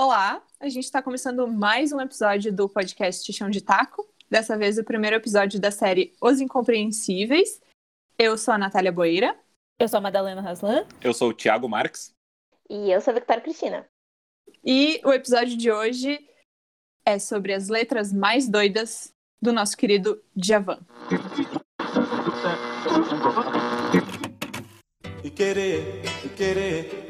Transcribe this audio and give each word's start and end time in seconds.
Olá, 0.00 0.40
a 0.60 0.68
gente 0.68 0.84
está 0.84 1.02
começando 1.02 1.48
mais 1.48 1.90
um 1.90 2.00
episódio 2.00 2.52
do 2.52 2.68
podcast 2.68 3.32
Chão 3.32 3.50
de 3.50 3.60
Taco. 3.60 4.08
Dessa 4.30 4.56
vez, 4.56 4.78
o 4.78 4.84
primeiro 4.84 5.16
episódio 5.16 5.58
da 5.58 5.72
série 5.72 6.14
Os 6.22 6.40
Incompreensíveis. 6.40 7.60
Eu 8.16 8.38
sou 8.38 8.54
a 8.54 8.58
Natália 8.58 8.92
Boeira. 8.92 9.36
Eu 9.76 9.88
sou 9.88 9.98
a 9.98 10.00
Madalena 10.00 10.40
Raslan. 10.40 10.86
Eu 11.02 11.12
sou 11.12 11.30
o 11.30 11.34
Thiago 11.34 11.68
Marques. 11.68 12.14
E 12.70 12.92
eu 12.92 13.00
sou 13.00 13.10
a 13.10 13.14
Victoria 13.16 13.42
Cristina. 13.42 13.88
E 14.64 15.00
o 15.04 15.12
episódio 15.12 15.56
de 15.56 15.68
hoje 15.68 16.24
é 17.04 17.18
sobre 17.18 17.52
as 17.52 17.66
letras 17.66 18.12
mais 18.12 18.48
doidas 18.48 19.12
do 19.42 19.52
nosso 19.52 19.76
querido 19.76 20.22
Djavan. 20.36 20.78
E 25.24 25.30
querer, 25.30 26.04
e 26.24 26.28
querer, 26.28 27.07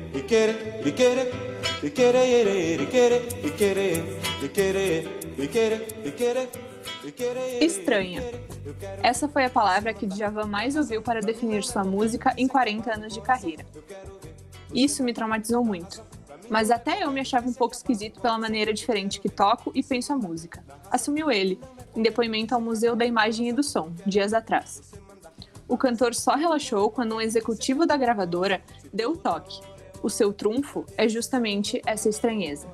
Estranha. 7.61 8.23
Essa 9.03 9.29
foi 9.29 9.45
a 9.45 9.51
palavra 9.51 9.93
que 9.93 10.07
Djavan 10.07 10.47
mais 10.47 10.77
ouviu 10.77 11.03
para 11.03 11.21
definir 11.21 11.63
sua 11.63 11.85
música 11.85 12.33
em 12.37 12.49
40 12.49 12.95
anos 12.95 13.13
de 13.13 13.21
carreira. 13.21 13.65
Isso 14.73 15.03
me 15.03 15.13
traumatizou 15.13 15.65
muito. 15.65 16.03
Mas 16.49 16.71
até 16.71 17.03
eu 17.05 17.11
me 17.11 17.21
achava 17.21 17.47
um 17.47 17.53
pouco 17.53 17.75
esquisito 17.75 18.21
pela 18.21 18.39
maneira 18.39 18.73
diferente 18.73 19.21
que 19.21 19.29
toco 19.29 19.71
e 19.75 19.83
penso 19.83 20.15
a 20.15 20.17
música. 20.17 20.65
Assumiu 20.91 21.31
ele, 21.31 21.61
em 21.95 22.03
depoimento 22.03 22.55
ao 22.55 22.61
Museu 22.61 22.97
da 22.97 23.05
Imagem 23.05 23.49
e 23.49 23.53
do 23.53 23.63
Som, 23.63 23.93
dias 24.07 24.33
atrás. 24.33 24.81
O 25.69 25.77
cantor 25.77 26.15
só 26.15 26.35
relaxou 26.35 26.91
quando 26.91 27.17
um 27.17 27.21
executivo 27.21 27.85
da 27.85 27.99
gravadora 27.99 28.63
deu 28.91 29.13
o 29.13 29.17
toque 29.17 29.61
o 30.03 30.09
seu 30.09 30.33
trunfo 30.33 30.85
é 30.97 31.09
justamente 31.09 31.81
essa 31.87 32.09
estranheza. 32.09 32.69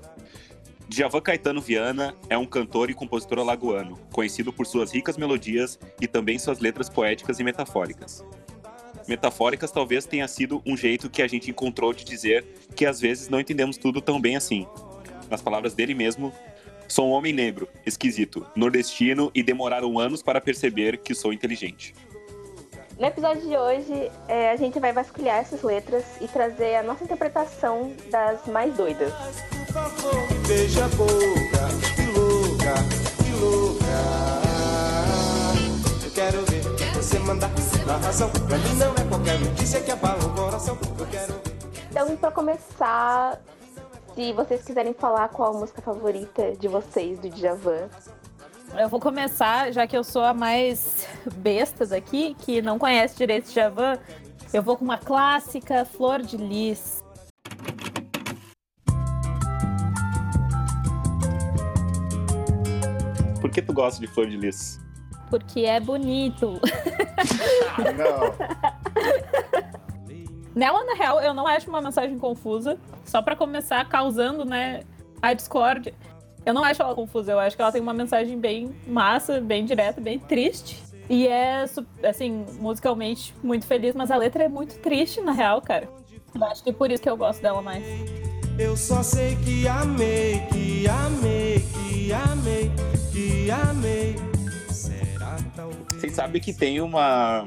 Djavan 0.89 1.21
Caetano 1.21 1.61
Viana 1.61 2.15
é 2.29 2.37
um 2.37 2.45
cantor 2.45 2.91
e 2.91 2.95
compositor 2.95 3.39
alagoano, 3.39 3.99
conhecido 4.13 4.53
por 4.53 4.67
suas 4.67 4.93
ricas 4.93 5.17
melodias 5.17 5.79
e 6.01 6.07
também 6.07 6.39
suas 6.39 6.61
letras 6.61 6.91
poéticas 6.91 7.41
e 7.41 7.45
metafóricas. 7.45 8.25
Metafóricas 9.09 9.71
talvez 9.71 10.07
tenha 10.07 10.29
sido 10.29 10.63
um 10.65 10.77
jeito 10.77 11.11
que 11.11 11.23
a 11.23 11.27
gente 11.27 11.51
encontrou 11.51 11.93
de 11.93 12.05
dizer 12.05 12.45
que 12.75 12.87
às 12.87 13.01
vezes 13.01 13.29
não 13.29 13.41
entendemos 13.41 13.77
tudo 13.77 14.01
tão 14.01 14.21
bem 14.21 14.37
assim. 14.37 14.67
Nas 15.31 15.43
palavras 15.43 15.75
dele 15.75 15.95
mesmo, 15.95 16.33
sou 16.87 17.09
um 17.09 17.13
homem 17.13 17.33
negro, 17.33 17.69
esquisito, 17.85 18.47
nordestino 18.55 19.31
e 19.35 19.43
demoraram 19.43 19.99
anos 19.99 20.23
para 20.23 20.41
perceber 20.41 20.99
que 20.99 21.15
sou 21.15 21.33
inteligente. 21.33 21.95
No 22.99 23.07
episódio 23.07 23.43
de 23.43 23.57
hoje, 23.57 24.13
é, 24.29 24.51
a 24.53 24.57
gente 24.57 24.79
vai 24.79 24.93
vasculhar 24.93 25.39
essas 25.39 25.63
letras 25.63 26.05
e 26.21 26.29
trazer 26.29 26.77
a 26.77 26.83
nossa 26.83 27.03
interpretação 27.03 27.93
das 28.09 28.47
mais 28.47 28.73
doidas. 28.77 29.13
Por 29.67 29.73
favor, 29.75 30.15
beija 30.47 30.85
a 30.85 30.89
boca, 30.89 31.15
que 31.97 32.07
louca, 32.17 32.75
que 33.25 33.31
louca. 33.41 33.85
Eu 36.05 36.11
quero 36.13 36.45
ver 36.47 36.63
você 36.95 37.19
mandar 37.19 37.51
na 37.85 37.97
razão. 37.97 38.31
Pra 38.31 38.59
mim 38.59 38.75
não 38.77 38.93
é 38.93 39.09
qualquer 39.09 39.41
notícia 39.41 39.81
que 39.81 39.91
abala 39.91 40.25
o 40.25 40.33
coração. 40.33 40.79
Eu 40.97 41.07
quero 41.07 41.35
Então, 41.91 42.17
pra 42.17 42.31
começar, 42.31 43.41
se 44.15 44.33
vocês 44.33 44.63
quiserem 44.63 44.95
falar 44.95 45.29
qual 45.31 45.53
a 45.53 45.59
música 45.59 45.83
favorita 45.83 46.53
de 46.53 46.69
vocês 46.69 47.19
do 47.19 47.29
Djavan, 47.29 47.89
eu 48.79 48.89
vou 48.89 48.99
começar, 48.99 49.73
já 49.73 49.87
que 49.87 49.97
eu 49.97 50.03
sou 50.03 50.23
a 50.23 50.35
mais 50.35 51.07
besta 51.37 51.87
daqui, 51.87 52.35
que 52.41 52.61
não 52.61 52.79
conhece 52.79 53.17
direito 53.17 53.51
Javan. 53.51 53.99
Eu 54.53 54.63
vou 54.63 54.77
com 54.77 54.85
uma 54.85 54.99
clássica 54.99 55.85
Flor 55.85 56.23
de 56.23 56.37
Lis. 56.37 57.03
Por 63.41 63.51
que 63.51 63.63
tu 63.63 63.73
gosta 63.73 64.01
de 64.01 64.07
Flor 64.07 64.29
de 64.29 64.37
Lis? 64.37 64.81
Porque 65.31 65.61
é 65.61 65.81
bonito. 65.81 66.61
não. 67.97 68.35
Nela, 70.55 70.85
na 70.85 70.95
real, 70.95 71.21
eu 71.21 71.35
não 71.35 71.47
acho 71.47 71.69
uma 71.69 71.81
mensagem 71.81 72.19
confusa. 72.19 72.79
Só 73.05 73.21
para 73.21 73.35
começar 73.35 73.89
causando, 73.89 74.45
né, 74.45 74.83
a 75.21 75.33
discórdia. 75.33 75.95
Eu 76.45 76.53
não 76.53 76.63
acho 76.63 76.83
ela 76.83 76.95
confusa, 76.95 77.33
eu 77.33 77.39
acho 77.39 77.57
que 77.57 77.63
ela 77.63 77.73
tem 77.73 77.81
uma 77.81 77.95
mensagem 77.95 78.39
bem 78.39 78.75
massa, 78.87 79.41
bem 79.41 79.65
direta, 79.65 80.01
bem 80.01 80.19
triste. 80.19 80.83
E 81.09 81.27
é, 81.27 81.65
assim, 82.03 82.47
musicalmente 82.59 83.35
muito 83.43 83.67
feliz, 83.67 83.95
mas 83.95 84.11
a 84.11 84.17
letra 84.17 84.45
é 84.45 84.49
muito 84.49 84.79
triste, 84.79 85.21
na 85.21 85.33
real, 85.33 85.61
cara. 85.61 85.89
Eu 86.35 86.45
acho 86.45 86.63
que 86.63 86.71
é 86.71 86.73
por 86.73 86.91
isso 86.91 87.03
que 87.03 87.09
eu 87.09 87.17
gosto 87.17 87.41
dela 87.41 87.63
mais. 87.63 87.85
Eu 88.59 88.77
só 88.77 89.03
sei 89.03 89.37
que 89.37 89.67
amei, 89.67 90.43
que 90.53 90.87
amei, 90.89 91.65
que 91.73 92.13
amei, 92.13 92.71
que 93.13 93.51
amei. 93.51 94.17
Será 94.71 95.37
tão. 95.55 95.71
Vocês 95.91 96.13
sabem 96.13 96.41
que 96.41 96.53
tem 96.53 96.81
uma, 96.81 97.47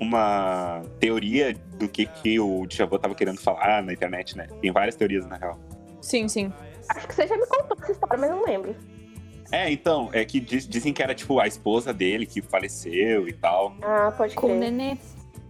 uma 0.00 0.82
teoria 1.00 1.54
do 1.78 1.88
que, 1.88 2.06
que 2.06 2.38
o 2.38 2.66
Djavan 2.66 2.98
tava 2.98 3.14
querendo 3.14 3.40
falar 3.40 3.82
na 3.82 3.92
internet, 3.92 4.36
né? 4.36 4.46
Tem 4.60 4.70
várias 4.70 4.94
teorias, 4.94 5.26
na 5.26 5.36
real. 5.36 5.58
Sim, 6.00 6.28
sim. 6.28 6.52
Acho 6.96 7.08
que 7.08 7.14
você 7.14 7.26
já 7.26 7.36
me 7.36 7.46
contou 7.46 7.76
essa 7.80 7.92
história, 7.92 8.18
mas 8.18 8.30
não 8.30 8.44
lembro. 8.44 8.74
É, 9.50 9.70
então, 9.70 10.08
é 10.12 10.24
que 10.24 10.40
diz, 10.40 10.66
dizem 10.66 10.92
que 10.92 11.02
era, 11.02 11.14
tipo, 11.14 11.38
a 11.38 11.46
esposa 11.46 11.92
dele 11.92 12.24
que 12.24 12.40
faleceu 12.40 13.28
e 13.28 13.32
tal. 13.32 13.76
Ah, 13.82 14.12
pode 14.16 14.34
crer. 14.34 14.40
Com 14.40 14.56
o 14.56 14.58
nenê. 14.58 14.96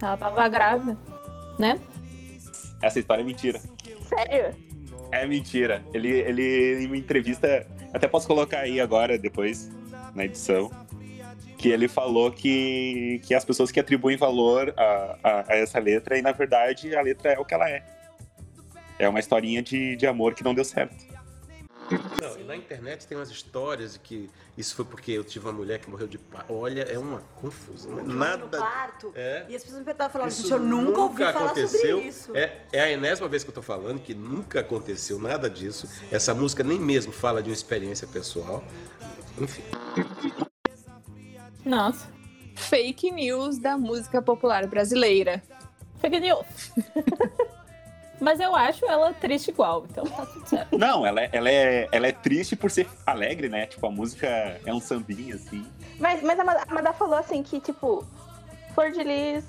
Ela 0.01 0.17
tava 0.17 0.49
grávida, 0.49 0.97
né? 1.57 1.79
Essa 2.81 2.99
história 2.99 3.21
é 3.21 3.25
mentira. 3.25 3.61
Sério? 4.09 4.55
É 5.11 5.25
mentira. 5.25 5.83
Ele, 5.93 6.09
ele, 6.09 6.83
em 6.83 6.87
uma 6.87 6.97
entrevista, 6.97 7.65
até 7.93 8.07
posso 8.07 8.27
colocar 8.27 8.59
aí 8.59 8.81
agora, 8.81 9.17
depois, 9.17 9.71
na 10.13 10.25
edição, 10.25 10.69
que 11.57 11.69
ele 11.69 11.87
falou 11.87 12.29
que, 12.29 13.21
que 13.23 13.33
as 13.33 13.45
pessoas 13.45 13.71
que 13.71 13.79
atribuem 13.79 14.17
valor 14.17 14.73
a, 14.75 15.17
a, 15.23 15.53
a 15.53 15.55
essa 15.55 15.79
letra, 15.79 16.17
e 16.17 16.21
na 16.21 16.33
verdade 16.33 16.93
a 16.93 17.01
letra 17.01 17.31
é 17.31 17.39
o 17.39 17.45
que 17.45 17.53
ela 17.53 17.69
é. 17.69 17.83
É 18.99 19.07
uma 19.07 19.19
historinha 19.19 19.61
de, 19.61 19.95
de 19.95 20.05
amor 20.05 20.33
que 20.33 20.43
não 20.43 20.53
deu 20.53 20.65
certo. 20.65 21.12
Não, 22.21 22.39
e 22.39 22.43
na 22.43 22.55
internet 22.55 23.07
tem 23.07 23.17
umas 23.17 23.29
histórias 23.29 23.93
de 23.93 23.99
que 23.99 24.29
isso 24.57 24.75
foi 24.75 24.85
porque 24.85 25.11
eu 25.11 25.23
tive 25.23 25.45
uma 25.45 25.53
mulher 25.53 25.79
que 25.79 25.89
morreu 25.89 26.07
de 26.07 26.17
pá. 26.17 26.45
Olha, 26.49 26.83
é 26.83 26.97
uma 26.97 27.21
confusão. 27.35 27.99
É 27.99 28.03
nada. 28.03 28.37
No 28.37 28.49
quarto, 28.49 29.11
é. 29.15 29.45
E 29.49 29.55
as 29.55 29.63
pessoas 29.63 29.83
me 29.83 29.91
estavam 29.91 30.11
falando, 30.11 30.29
isso 30.29 30.53
eu 30.53 30.59
nunca 30.59 31.01
ouvi 31.01 31.23
falar 31.23 31.45
aconteceu. 31.45 31.97
sobre 31.97 32.07
isso. 32.07 32.35
É, 32.35 32.61
é 32.71 32.81
a 32.81 32.91
enésima 32.91 33.27
vez 33.27 33.43
que 33.43 33.49
eu 33.49 33.53
tô 33.53 33.61
falando 33.61 33.99
que 33.99 34.13
nunca 34.13 34.59
aconteceu 34.59 35.19
nada 35.19 35.49
disso. 35.49 35.87
Essa 36.11 36.33
música 36.33 36.63
nem 36.63 36.79
mesmo 36.79 37.11
fala 37.11 37.41
de 37.41 37.49
uma 37.49 37.55
experiência 37.55 38.07
pessoal. 38.07 38.63
Enfim. 39.39 39.63
Nossa. 41.65 42.11
Fake 42.55 43.11
news 43.11 43.57
da 43.57 43.77
música 43.77 44.21
popular 44.21 44.67
brasileira. 44.67 45.41
Fake 45.99 46.19
news. 46.19 46.45
Mas 48.23 48.39
eu 48.39 48.55
acho 48.55 48.85
ela 48.85 49.13
triste 49.13 49.49
igual, 49.49 49.85
então 49.89 50.05
tá 50.05 50.25
tudo 50.25 50.47
certo. 50.47 50.75
Não, 50.79 51.05
ela, 51.05 51.19
é, 51.19 51.29
ela, 51.33 51.49
é, 51.49 51.89
ela 51.91 52.07
é 52.07 52.11
triste 52.13 52.55
por 52.55 52.71
ser 52.71 52.87
alegre, 53.05 53.49
né? 53.49 53.65
Tipo, 53.65 53.87
a 53.87 53.91
música 53.91 54.27
é 54.65 54.73
um 54.73 54.79
sambinha, 54.79 55.35
assim. 55.35 55.69
Mas, 55.99 56.23
mas 56.23 56.39
a 56.39 56.43
Madá 56.43 56.93
falou 56.93 57.15
assim 57.15 57.43
que, 57.43 57.59
tipo, 57.59 58.07
Flor 58.73 58.91
de 58.91 59.03
Lis 59.03 59.43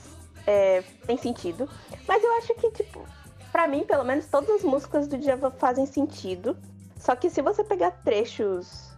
é, 0.45 0.83
tem 1.07 1.17
sentido. 1.17 1.71
Mas 2.09 2.25
eu 2.25 2.37
acho 2.39 2.53
que, 2.55 2.69
tipo, 2.73 3.07
pra 3.53 3.69
mim, 3.69 3.85
pelo 3.85 4.03
menos, 4.03 4.27
todas 4.27 4.51
as 4.51 4.62
músicas 4.65 5.06
do 5.06 5.19
Djavan 5.19 5.53
fazem 5.53 5.87
sentido. 5.87 6.56
Só 6.99 7.15
que 7.15 7.31
se 7.31 7.41
você 7.41 7.62
pegar 7.62 7.93
trechos 8.05 8.91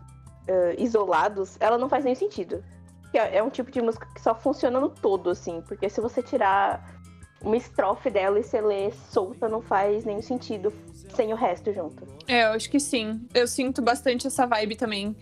uh, 0.49 0.75
isolados, 0.79 1.59
ela 1.61 1.77
não 1.77 1.91
faz 1.91 2.03
nenhum 2.03 2.17
sentido. 2.17 2.65
É, 3.13 3.37
é 3.39 3.43
um 3.43 3.51
tipo 3.51 3.71
de 3.71 3.83
música 3.83 4.09
que 4.15 4.23
só 4.23 4.35
funciona 4.35 4.81
no 4.81 4.89
todo, 4.89 5.29
assim. 5.29 5.63
Porque 5.69 5.91
se 5.91 6.01
você 6.01 6.23
tirar 6.23 6.96
uma 7.41 7.57
estrofe 7.57 8.11
dela 8.11 8.39
e 8.39 8.43
você 8.43 8.61
lê 8.61 8.91
solta 9.11 9.49
não 9.49 9.61
faz 9.61 10.05
nenhum 10.05 10.23
sentido 10.23 10.73
sem 11.15 11.33
o 11.33 11.37
resto 11.37 11.73
junto. 11.73 12.07
É, 12.27 12.45
eu 12.45 12.49
acho 12.49 12.69
que 12.69 12.81
sim. 12.81 13.21
Eu 13.35 13.47
sinto 13.47 13.81
bastante 13.81 14.27
essa 14.27 14.47
vibe 14.47 14.77
também. 14.77 15.15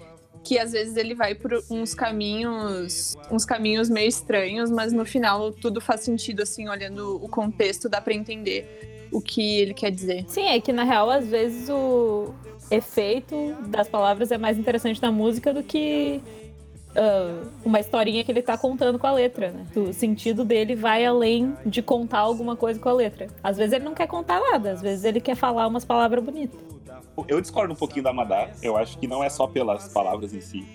Que 0.43 0.59
às 0.59 0.73
vezes 0.73 0.97
ele 0.97 1.15
vai 1.15 1.35
por 1.35 1.53
uns 1.71 1.95
caminhos, 1.95 3.17
uns 3.31 3.47
caminhos 3.47 3.89
meio 3.89 4.09
estranhos, 4.09 4.71
mas 4.71 4.93
no 4.93 5.07
final 5.07 5.51
tudo 5.53 5.81
faz 5.81 6.03
sentido, 6.03 6.43
assim, 6.43 6.69
olhando 6.69 7.17
o 7.17 7.29
contexto, 7.29 7.89
dá 7.89 7.99
para 7.99 8.13
entender 8.13 9.09
o 9.11 9.23
que 9.23 9.61
ele 9.61 9.73
quer 9.73 9.91
dizer. 9.91 10.27
Sim, 10.29 10.45
é 10.45 10.61
que 10.61 10.71
na 10.71 10.85
real, 10.85 11.09
às 11.09 11.27
vezes 11.27 11.71
o 11.71 12.35
efeito 12.71 13.55
das 13.69 13.89
palavras 13.89 14.31
é 14.31 14.37
mais 14.37 14.59
interessante 14.59 15.01
na 15.01 15.11
música 15.11 15.53
do 15.53 15.63
que 15.63 16.21
uh, 16.95 17.49
uma 17.65 17.81
historinha 17.81 18.25
que 18.25 18.31
ele 18.31 18.43
tá 18.43 18.57
contando 18.57 18.99
com 18.99 19.07
a 19.07 19.13
letra, 19.13 19.51
né? 19.51 19.67
O 19.77 19.93
sentido 19.93 20.45
dele 20.45 20.75
vai 20.75 21.05
além 21.05 21.55
de 21.67 21.83
contar 21.83 22.21
alguma 22.21 22.57
coisa 22.57 22.79
com 22.79 22.89
a 22.89 22.93
letra. 22.93 23.29
Às 23.43 23.57
vezes 23.57 23.73
ele 23.73 23.85
não 23.85 23.95
quer 23.95 24.07
contar 24.07 24.41
nada, 24.41 24.73
às 24.73 24.81
vezes 24.81 25.05
ele 25.05 25.21
quer 25.21 25.35
falar 25.35 25.67
umas 25.67 25.85
palavras 25.85 26.23
bonitas. 26.23 26.59
Eu 27.29 27.41
discordo 27.41 27.73
um 27.73 27.77
pouquinho 27.77 28.03
da 28.03 28.13
Madá. 28.13 28.51
Eu 28.63 28.77
acho 28.77 28.99
que 28.99 29.07
não 29.07 29.23
é 29.23 29.29
só 29.29 29.47
pelas 29.47 29.89
palavras 29.89 30.35
em 30.35 30.41
si. 30.41 30.67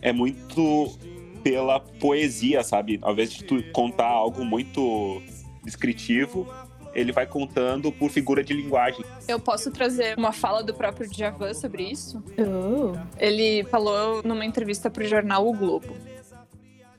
É 0.00 0.12
muito 0.12 0.96
pela 1.42 1.78
poesia, 1.78 2.62
sabe? 2.62 2.98
Ao 3.02 3.12
invés 3.12 3.30
de 3.30 3.44
tu 3.44 3.62
contar 3.72 4.08
algo 4.08 4.44
muito 4.44 5.20
descritivo, 5.62 6.46
ele 6.94 7.12
vai 7.12 7.26
contando 7.26 7.90
por 7.90 8.10
figura 8.10 8.42
de 8.42 8.54
linguagem. 8.54 9.04
Eu 9.26 9.40
posso 9.40 9.70
trazer 9.70 10.16
uma 10.16 10.32
fala 10.32 10.62
do 10.62 10.74
próprio 10.74 11.08
Djavan 11.08 11.52
sobre 11.54 11.84
isso? 11.84 12.22
Oh. 12.38 12.96
Ele 13.18 13.64
falou 13.64 14.22
numa 14.22 14.44
entrevista 14.44 14.90
para 14.90 15.02
o 15.02 15.06
jornal 15.06 15.46
O 15.46 15.52
Globo. 15.52 15.96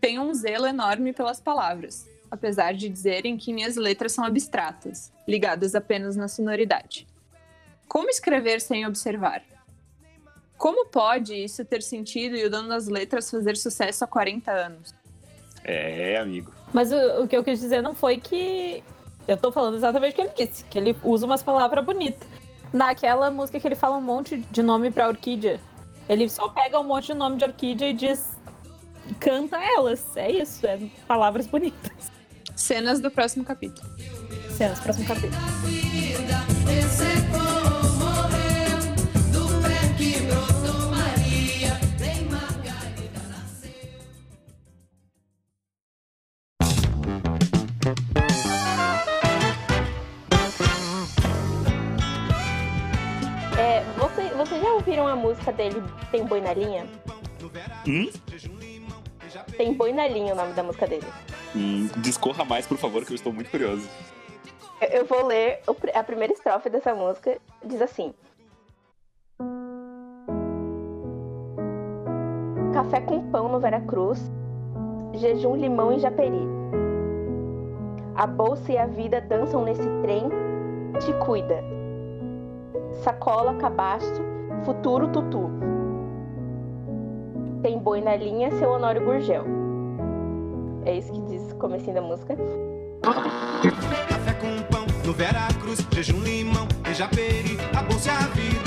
Tenho 0.02 0.22
um 0.22 0.34
zelo 0.34 0.68
enorme 0.68 1.14
pelas 1.14 1.40
palavras, 1.40 2.08
apesar 2.30 2.74
de 2.74 2.90
dizerem 2.90 3.38
que 3.38 3.54
minhas 3.54 3.76
letras 3.76 4.12
são 4.12 4.24
abstratas, 4.24 5.12
ligadas 5.28 5.74
apenas 5.74 6.16
na 6.16 6.28
sonoridade. 6.28 7.08
Como 7.88 8.10
escrever 8.10 8.62
sem 8.62 8.86
observar? 8.86 9.42
Como 10.58 10.88
pode 10.88 11.34
isso 11.34 11.66
ter 11.66 11.82
sentido 11.82 12.36
e 12.36 12.46
o 12.46 12.50
dono 12.50 12.70
das 12.70 12.88
letras 12.88 13.30
fazer 13.30 13.58
sucesso 13.58 14.04
há 14.04 14.08
40 14.08 14.52
anos? 14.52 14.96
É, 15.64 16.18
amigo. 16.18 16.54
Mas 16.72 16.92
o, 16.92 17.24
o 17.24 17.28
que 17.28 17.36
eu 17.36 17.44
quis 17.44 17.60
dizer 17.60 17.82
não 17.82 17.96
foi 17.96 18.18
que. 18.18 18.84
Eu 19.28 19.38
tô 19.38 19.52
falando 19.52 19.76
exatamente 19.76 20.14
o 20.14 20.16
que 20.16 20.22
ele 20.22 20.32
disse, 20.36 20.64
que 20.66 20.78
ele 20.78 20.96
usa 21.04 21.26
umas 21.26 21.42
palavras 21.42 21.84
bonitas. 21.84 22.28
Naquela 22.72 23.32
música 23.32 23.60
que 23.60 23.68
ele 23.68 23.76
fala 23.76 23.98
um 23.98 24.02
monte 24.02 24.38
de 24.38 24.62
nome 24.62 24.92
pra 24.92 25.08
orquídea, 25.08 25.60
ele 26.08 26.30
só 26.30 26.50
pega 26.50 26.80
um 26.80 26.84
monte 26.84 27.08
de 27.08 27.14
nome 27.14 27.38
de 27.38 27.46
orquídea 27.46 27.90
e 27.90 27.94
diz. 27.94 28.32
canta 29.20 29.58
elas. 29.58 30.16
É 30.16 30.30
isso, 30.32 30.66
é 30.66 30.80
palavras 31.08 31.48
bonitas. 31.48 32.12
Cenas 32.56 33.00
do 33.00 33.12
próximo 33.12 33.44
capítulo. 33.44 33.88
Cenas, 34.50 34.80
próximo 34.80 35.06
capítulo. 35.08 35.36
Dele 55.56 55.82
Tem 56.12 56.24
Boi 56.26 56.42
na 56.42 56.54
Linha? 56.54 56.86
Hum? 57.88 58.10
Tem 59.58 59.74
Boi 59.74 59.92
na 59.94 60.08
Linha 60.08 60.34
o 60.34 60.36
nome 60.38 60.54
da 60.54 60.62
música 60.64 60.86
dele. 60.88 61.08
Hum, 61.56 61.90
discorra 61.98 62.44
mais, 62.46 62.68
por 62.68 62.78
favor, 62.78 63.04
que 63.06 63.12
eu 63.12 63.16
estou 63.16 63.34
muito 63.34 63.50
curioso. 63.50 63.88
Eu- 64.92 65.06
vou 65.06 65.26
ler 65.26 65.62
a 65.94 66.04
primeira 66.04 66.34
estrofe 66.34 66.70
dessa 66.70 66.94
música. 66.94 67.38
Diz 67.66 67.82
assim: 67.82 68.14
Café 72.74 73.00
com 73.02 73.30
pão 73.32 73.48
no 73.50 73.60
Veracruz, 73.60 74.20
jejum, 75.14 75.56
limão 75.56 75.94
em 75.94 76.00
Japeri. 76.00 76.42
A 78.16 78.28
bolsa 78.28 78.72
e 78.72 78.78
a 78.78 78.86
vida 78.86 79.22
dançam 79.22 79.64
nesse 79.64 79.88
trem, 80.02 80.30
te 81.00 81.14
cuida. 81.26 81.64
Sacola, 83.04 83.56
cabaço, 83.56 84.22
futuro 84.66 85.08
tutu. 85.10 85.50
Tem 87.62 87.80
boi 87.80 88.02
na 88.02 88.16
linha, 88.16 88.52
seu 88.58 88.70
Honório 88.72 89.06
Gurgel. 89.06 89.46
É 90.86 90.98
isso 90.98 91.12
que 91.12 91.22
diz 91.22 91.52
o 91.52 91.56
comecinho 91.56 91.96
da 91.96 92.02
música. 92.02 92.36
Café 93.02 94.34
com 94.34 94.62
pão 94.72 94.86
no 95.06 95.14
Veracruz, 95.14 95.80
jejum, 95.92 96.20
limão 96.20 96.68
em 96.90 96.94
Japeri, 96.94 97.58
a 97.78 97.82
bolsa 97.82 98.10
e 98.10 98.14
a 98.14 98.28
vida 98.28 98.65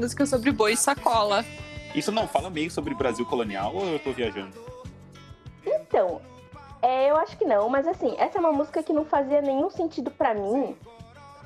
música 0.00 0.24
sobre 0.24 0.50
boi 0.50 0.72
e 0.72 0.76
sacola. 0.78 1.44
Isso 1.94 2.10
não 2.10 2.26
fala 2.26 2.48
meio 2.48 2.70
sobre 2.70 2.94
Brasil 2.94 3.26
colonial 3.26 3.74
ou 3.74 3.84
eu 3.84 3.98
tô 3.98 4.12
viajando? 4.12 4.56
Então, 5.64 6.22
é, 6.80 7.10
eu 7.10 7.16
acho 7.16 7.36
que 7.36 7.44
não, 7.44 7.68
mas 7.68 7.86
assim, 7.86 8.14
essa 8.16 8.38
é 8.38 8.40
uma 8.40 8.50
música 8.50 8.82
que 8.82 8.94
não 8.94 9.04
fazia 9.04 9.42
nenhum 9.42 9.68
sentido 9.68 10.10
pra 10.10 10.32
mim 10.32 10.74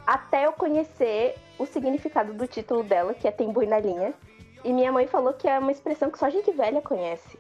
até 0.06 0.47
eu 0.47 0.53
conhecer 0.53 1.35
o 1.59 1.67
significado 1.67 2.33
do 2.33 2.47
título 2.47 2.85
dela, 2.85 3.12
que 3.12 3.27
é 3.27 3.33
Tem 3.33 3.51
Boi 3.51 3.67
na 3.67 3.81
Linha. 3.81 4.15
E 4.62 4.73
minha 4.73 4.93
mãe 4.93 5.09
falou 5.09 5.33
que 5.33 5.49
é 5.49 5.59
uma 5.59 5.73
expressão 5.73 6.09
que 6.09 6.19
só 6.19 6.31
gente 6.31 6.53
velha 6.53 6.81
conhece. 6.81 7.37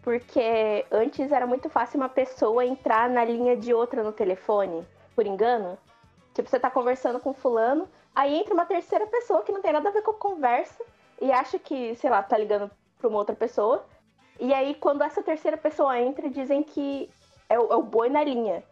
Porque 0.00 0.86
antes 0.90 1.30
era 1.30 1.46
muito 1.46 1.68
fácil 1.68 2.00
uma 2.00 2.08
pessoa 2.08 2.64
entrar 2.64 3.10
na 3.10 3.22
linha 3.24 3.56
de 3.58 3.74
outra 3.74 4.02
no 4.02 4.12
telefone, 4.12 4.86
por 5.14 5.26
engano. 5.26 5.76
Tipo, 6.32 6.48
você 6.48 6.58
tá 6.58 6.70
conversando 6.70 7.20
com 7.20 7.34
fulano, 7.34 7.86
aí 8.14 8.34
entra 8.36 8.54
uma 8.54 8.66
terceira 8.66 9.06
pessoa 9.06 9.42
que 9.42 9.52
não 9.52 9.62
tem 9.62 9.72
nada 9.72 9.88
a 9.88 9.92
ver 9.92 10.02
com 10.02 10.10
a 10.12 10.14
conversa 10.14 10.82
e 11.20 11.30
acha 11.30 11.58
que, 11.58 11.94
sei 11.96 12.10
lá, 12.10 12.22
tá 12.22 12.36
ligando 12.38 12.70
pra 12.98 13.08
uma 13.08 13.18
outra 13.18 13.34
pessoa. 13.34 13.84
E 14.38 14.54
aí, 14.54 14.74
quando 14.74 15.02
essa 15.02 15.22
terceira 15.22 15.56
pessoa 15.56 15.98
entra, 16.00 16.30
dizem 16.30 16.62
que 16.62 17.10
é 17.48 17.58
o, 17.58 17.72
é 17.72 17.76
o 17.76 17.82
boi 17.82 18.08
na 18.08 18.24
linha. 18.24 18.62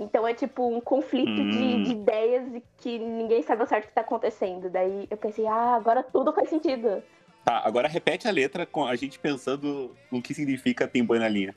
Então 0.00 0.26
é 0.26 0.32
tipo 0.32 0.66
um 0.66 0.80
conflito 0.80 1.28
Hum. 1.28 1.50
de, 1.50 1.82
de 1.84 1.90
ideias 1.90 2.54
e 2.54 2.62
que 2.78 2.98
ninguém 2.98 3.42
sabe 3.42 3.62
ao 3.62 3.66
certo 3.66 3.84
o 3.84 3.88
que 3.88 3.94
tá 3.94 4.00
acontecendo. 4.00 4.70
Daí 4.70 5.06
eu 5.10 5.16
pensei, 5.16 5.46
ah, 5.46 5.74
agora 5.74 6.02
tudo 6.02 6.32
faz 6.32 6.48
sentido. 6.48 7.02
Tá, 7.44 7.62
agora 7.64 7.88
repete 7.88 8.28
a 8.28 8.30
letra 8.30 8.64
com 8.64 8.86
a 8.86 8.94
gente 8.94 9.18
pensando 9.18 9.94
no 10.10 10.22
que 10.22 10.32
significa 10.34 10.86
tem 10.86 11.04
boi 11.04 11.18
na 11.18 11.28
linha. 11.28 11.54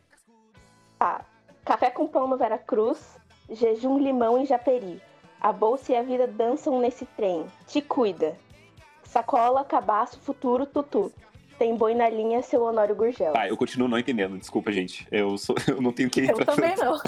Tá. 0.98 1.24
Café 1.64 1.92
com 1.92 2.08
pão 2.08 2.28
no 2.28 2.38
Veracruz, 2.38 3.18
jejum, 3.50 4.00
limão 4.00 4.38
em 4.40 4.46
Japeri. 4.46 5.00
A 5.42 5.52
bolsa 5.52 5.92
e 5.92 5.96
a 5.96 6.04
vida 6.04 6.28
dançam 6.28 6.80
nesse 6.80 7.06
trem. 7.06 7.46
Te 7.68 7.82
cuida. 7.82 8.38
Sacola, 9.04 9.66
cabaço, 9.66 10.20
futuro, 10.20 10.66
tutu. 10.68 11.12
Tem 11.58 11.76
boi 11.76 11.96
na 11.96 12.08
linha, 12.08 12.42
seu 12.44 12.64
Honório 12.64 12.96
Gurgel. 12.96 13.34
Tá, 13.34 13.48
eu 13.48 13.58
continuo 13.58 13.88
não 13.88 13.98
entendendo, 13.98 14.38
desculpa, 14.38 14.72
gente. 14.72 15.08
Eu, 15.12 15.38
sou, 15.38 15.56
eu 15.68 15.82
não 15.82 15.92
tenho 15.92 16.10
que 16.10 16.22
ir 16.22 16.30
Eu 16.30 16.46
também 16.46 16.76
não. 16.78 17.00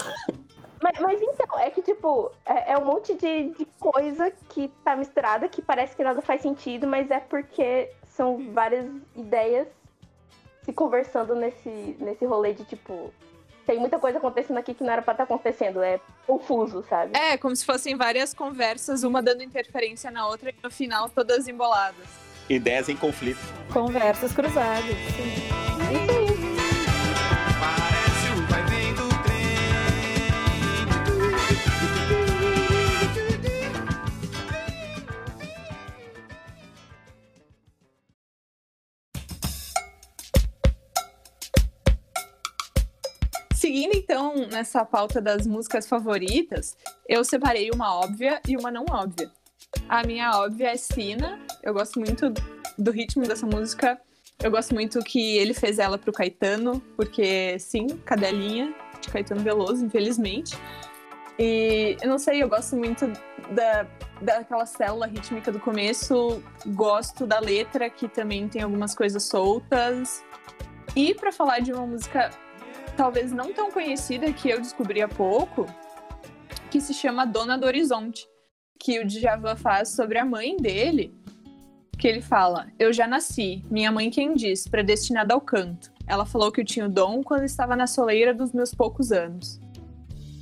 Mas, 0.82 1.00
mas 1.00 1.22
então, 1.22 1.60
é 1.60 1.70
que, 1.70 1.82
tipo, 1.82 2.30
é, 2.46 2.74
é 2.74 2.78
um 2.78 2.84
monte 2.84 3.14
de, 3.14 3.52
de 3.52 3.66
coisa 3.80 4.32
que 4.50 4.68
tá 4.84 4.96
misturada 4.96 5.48
que 5.48 5.62
parece 5.62 5.96
que 5.96 6.04
nada 6.04 6.22
faz 6.22 6.42
sentido, 6.42 6.86
mas 6.86 7.10
é 7.10 7.20
porque 7.20 7.90
são 8.06 8.52
várias 8.52 8.86
ideias 9.16 9.68
se 10.64 10.74
conversando 10.74 11.36
nesse, 11.36 11.96
nesse 12.00 12.26
rolê 12.26 12.54
de, 12.54 12.66
tipo, 12.66 13.14
tem 13.66 13.80
muita 13.80 14.00
coisa 14.00 14.18
acontecendo 14.18 14.58
aqui 14.58 14.74
que 14.74 14.84
não 14.84 14.92
era 14.92 15.02
pra 15.02 15.14
estar 15.14 15.24
acontecendo. 15.24 15.82
É 15.82 16.00
confuso, 16.26 16.84
sabe? 16.90 17.18
É, 17.18 17.38
como 17.38 17.56
se 17.56 17.66
fossem 17.66 17.96
várias 17.96 18.34
conversas, 18.34 19.04
uma 19.04 19.22
dando 19.22 19.44
interferência 19.44 20.12
na 20.12 20.28
outra 20.28 20.50
e 20.50 20.56
no 20.64 20.70
final 20.70 21.10
todas 21.10 21.48
emboladas. 21.48 22.08
Ideias 22.50 22.90
em 22.90 22.96
conflito. 22.96 23.40
Conversas 23.72 24.34
cruzadas. 24.34 24.84
sim. 24.86 25.94
Isso 25.94 26.12
aí. 26.12 26.23
Nessa 44.54 44.86
pauta 44.86 45.20
das 45.20 45.46
músicas 45.46 45.88
favoritas, 45.88 46.78
eu 47.10 47.24
separei 47.24 47.70
uma 47.72 47.96
óbvia 47.96 48.40
e 48.48 48.56
uma 48.56 48.72
não 48.72 48.86
óbvia. 48.90 49.30
A 49.90 50.06
minha 50.06 50.32
óbvia 50.40 50.72
é 50.72 50.78
Sina, 50.78 51.40
eu 51.62 51.74
gosto 51.74 52.00
muito 52.00 52.32
do 52.78 52.92
ritmo 52.92 53.24
dessa 53.28 53.46
música. 53.46 54.00
Eu 54.42 54.52
gosto 54.52 54.74
muito 54.74 55.00
que 55.00 55.38
ele 55.38 55.54
fez 55.54 55.80
ela 55.80 55.98
pro 55.98 56.12
Caetano, 56.12 56.80
porque 56.96 57.58
sim, 57.60 57.88
cadelinha 58.06 58.74
de 59.02 59.10
Caetano 59.10 59.42
Veloso, 59.42 59.86
infelizmente. 59.86 60.58
E 61.40 61.98
eu 62.02 62.10
não 62.10 62.20
sei, 62.20 62.44
eu 62.44 62.50
gosto 62.50 62.76
muito 62.76 63.08
da, 63.52 63.88
daquela 64.22 64.66
célula 64.66 65.08
rítmica 65.08 65.52
do 65.52 65.60
começo, 65.60 66.42
gosto 66.68 67.26
da 67.26 67.40
letra, 67.40 67.90
que 67.90 68.08
também 68.08 68.48
tem 68.48 68.62
algumas 68.62 68.94
coisas 68.94 69.24
soltas. 69.24 70.24
E 70.96 71.14
para 71.16 71.32
falar 71.32 71.60
de 71.60 71.74
uma 71.74 71.88
música 71.88 72.30
talvez 72.96 73.32
não 73.32 73.54
tão 73.54 73.72
conhecida 73.72 74.32
que 74.32 74.50
eu 74.50 74.62
descobri 74.62 75.02
há 75.02 75.08
pouco, 75.08 75.66
que 76.70 76.80
se 76.80 76.94
chama 76.94 77.26
Dona 77.26 77.58
do 77.58 77.66
Horizonte, 77.66 78.28
que 78.80 79.00
o 79.00 79.06
Djavan 79.06 79.56
faz 79.56 79.90
sobre 79.90 80.18
a 80.18 80.26
mãe 80.26 80.58
dele, 80.58 81.14
que 81.98 82.08
ele 82.08 82.22
fala: 82.22 82.68
"Eu 82.78 82.92
já 82.92 83.08
nasci, 83.08 83.64
minha 83.70 83.92
mãe 83.92 84.10
quem 84.10 84.34
diz, 84.34 84.68
predestinada 84.68 85.34
ao 85.34 85.42
canto. 85.42 85.92
Ela 86.08 86.26
falou 86.26 86.52
que 86.52 86.62
eu 86.62 86.66
tinha 86.66 86.86
o 86.86 86.90
dom 86.90 87.24
quando 87.24 87.44
estava 87.44 87.76
na 87.76 87.88
soleira 87.88 88.34
dos 88.34 88.52
meus 88.52 88.74
poucos 88.74 89.12
anos." 89.12 89.60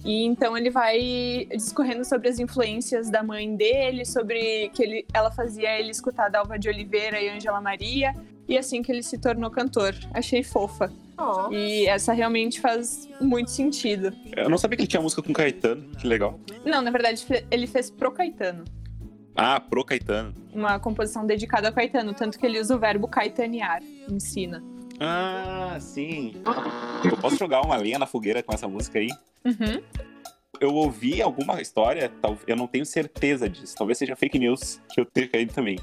E 0.03 0.23
então 0.23 0.57
ele 0.57 0.71
vai 0.71 1.47
discorrendo 1.51 2.03
sobre 2.03 2.27
as 2.27 2.39
influências 2.39 3.09
da 3.09 3.21
mãe 3.21 3.55
dele, 3.55 4.03
sobre 4.03 4.69
que 4.69 4.81
ele, 4.81 5.05
ela 5.13 5.31
fazia 5.31 5.79
ele 5.79 5.91
escutar 5.91 6.29
Dalva 6.29 6.57
de 6.57 6.67
Oliveira 6.67 7.21
e 7.21 7.29
Ângela 7.29 7.61
Maria, 7.61 8.15
e 8.47 8.57
assim 8.57 8.81
que 8.81 8.91
ele 8.91 9.03
se 9.03 9.19
tornou 9.19 9.51
cantor. 9.51 9.93
Achei 10.11 10.41
fofa. 10.41 10.91
Ó. 11.21 11.51
E 11.51 11.87
essa 11.87 12.13
realmente 12.13 12.59
faz 12.59 13.07
muito 13.21 13.51
sentido. 13.51 14.11
Eu 14.35 14.49
não 14.49 14.57
sabia 14.57 14.75
que 14.75 14.81
ele 14.83 14.87
tinha 14.87 15.01
música 15.01 15.21
com 15.21 15.31
Caetano, 15.31 15.89
que 15.95 16.07
legal. 16.07 16.39
Não, 16.65 16.81
na 16.81 16.89
verdade, 16.91 17.25
ele 17.49 17.67
fez 17.67 17.89
pro 17.89 18.11
Caetano. 18.11 18.65
Ah, 19.35 19.59
pro 19.59 19.85
Caetano. 19.85 20.33
Uma 20.53 20.79
composição 20.79 21.25
dedicada 21.25 21.69
ao 21.69 21.73
Caetano, 21.73 22.13
tanto 22.13 22.37
que 22.37 22.45
ele 22.45 22.59
usa 22.59 22.75
o 22.75 22.79
verbo 22.79 23.07
caetanear, 23.07 23.81
ensina. 24.09 24.63
Ah, 24.99 25.77
sim. 25.79 26.33
Eu 27.03 27.17
posso 27.17 27.37
jogar 27.37 27.61
uma 27.61 27.77
lenha 27.77 27.97
na 27.97 28.05
fogueira 28.05 28.43
com 28.43 28.53
essa 28.53 28.67
música 28.67 28.99
aí? 28.99 29.09
Uhum. 29.45 29.81
Eu 30.59 30.75
ouvi 30.75 31.21
alguma 31.21 31.59
história, 31.61 32.11
eu 32.45 32.55
não 32.55 32.67
tenho 32.67 32.85
certeza 32.85 33.49
disso, 33.49 33.75
talvez 33.75 33.97
seja 33.97 34.15
fake 34.15 34.37
news 34.37 34.79
que 34.93 35.01
eu 35.01 35.05
tenha 35.05 35.27
caído 35.27 35.53
também. 35.53 35.79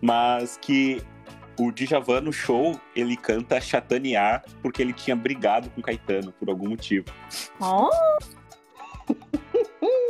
Mas 0.00 0.56
que 0.56 1.02
o 1.58 1.70
Djavan 1.72 2.20
no 2.22 2.32
show, 2.32 2.78
ele 2.94 3.16
canta 3.16 3.60
chatanear 3.60 4.44
porque 4.62 4.82
ele 4.82 4.92
tinha 4.92 5.16
brigado 5.16 5.70
com 5.70 5.82
Caetano 5.82 6.32
por 6.32 6.48
algum 6.48 6.68
motivo. 6.68 7.06
Ó, 7.60 7.90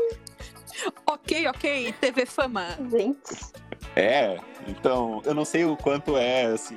Ok, 1.06 1.46
ok, 1.48 1.92
TV 2.00 2.26
Fama. 2.26 2.76
Gente. 2.90 3.52
É, 3.94 4.38
então, 4.68 5.22
eu 5.24 5.34
não 5.34 5.44
sei 5.44 5.64
o 5.64 5.76
quanto 5.76 6.16
é 6.16 6.54
esse, 6.54 6.76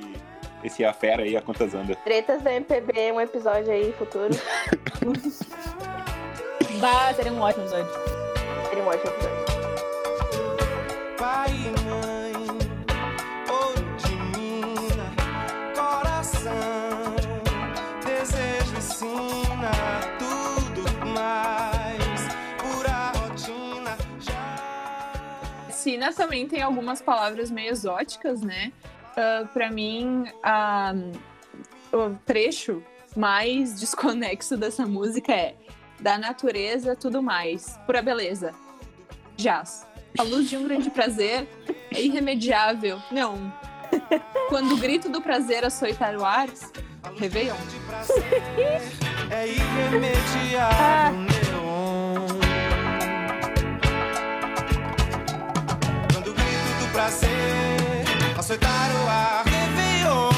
esse 0.63 0.85
afera 0.85 1.23
aí, 1.23 1.35
a 1.35 1.41
quantas 1.41 1.73
anda. 1.73 1.95
Tretas 1.97 2.41
da 2.41 2.53
MPB, 2.53 3.11
um 3.11 3.21
episódio 3.21 3.71
aí 3.71 3.93
futuro. 3.93 4.29
bah, 6.79 7.13
seria 7.13 7.33
um 7.33 7.41
ótimo 7.41 7.65
episódio. 7.65 7.91
Seria 8.69 8.83
um 8.83 8.87
ótimo 8.87 9.11
episódio. 9.11 9.39
Pai 11.17 11.51
mãe, 11.51 12.18
ensina 19.03 19.71
tudo 20.19 20.83
mais, 21.13 22.27
pura 22.57 23.11
rotina 23.17 23.97
já. 24.19 25.69
Sina 25.71 26.11
também 26.11 26.45
tem 26.47 26.61
algumas 26.61 27.01
palavras 27.01 27.49
meio 27.49 27.71
exóticas, 27.71 28.41
né? 28.41 28.73
Ah, 29.15 29.47
pra 29.53 29.71
mim, 29.71 30.25
a- 30.43 30.93
o 31.93 32.15
trecho 32.25 32.83
mais 33.15 33.75
desconexo 33.79 34.57
dessa 34.57 34.85
música 34.85 35.31
é 35.33 35.55
da 36.01 36.17
natureza, 36.17 36.93
tudo 36.95 37.23
mais, 37.23 37.77
pura 37.85 38.01
beleza. 38.01 38.51
Jazz. 39.37 39.87
A 40.17 40.23
luz 40.23 40.49
de 40.49 40.57
um 40.57 40.65
grande 40.65 40.89
prazer 40.89 41.47
é 41.95 42.01
irremediável. 42.01 42.99
Não. 43.11 43.37
Quando 44.49 44.73
o 44.73 44.77
grito 44.77 45.07
do 45.07 45.21
prazer 45.21 45.63
açoitar 45.63 46.15
o 46.17 46.25
ar, 46.25 46.47
Réveillon. 47.17 47.55
é 49.31 49.47
irremediável 49.47 51.19
neon. 51.19 52.27
Quando 56.13 56.27
o 56.29 56.33
grito 56.33 56.85
do 56.85 56.91
prazer 56.91 57.29
açoitar 58.37 58.89
o 58.91 59.07
ar, 59.07 59.45
Réveillon, 59.45 60.29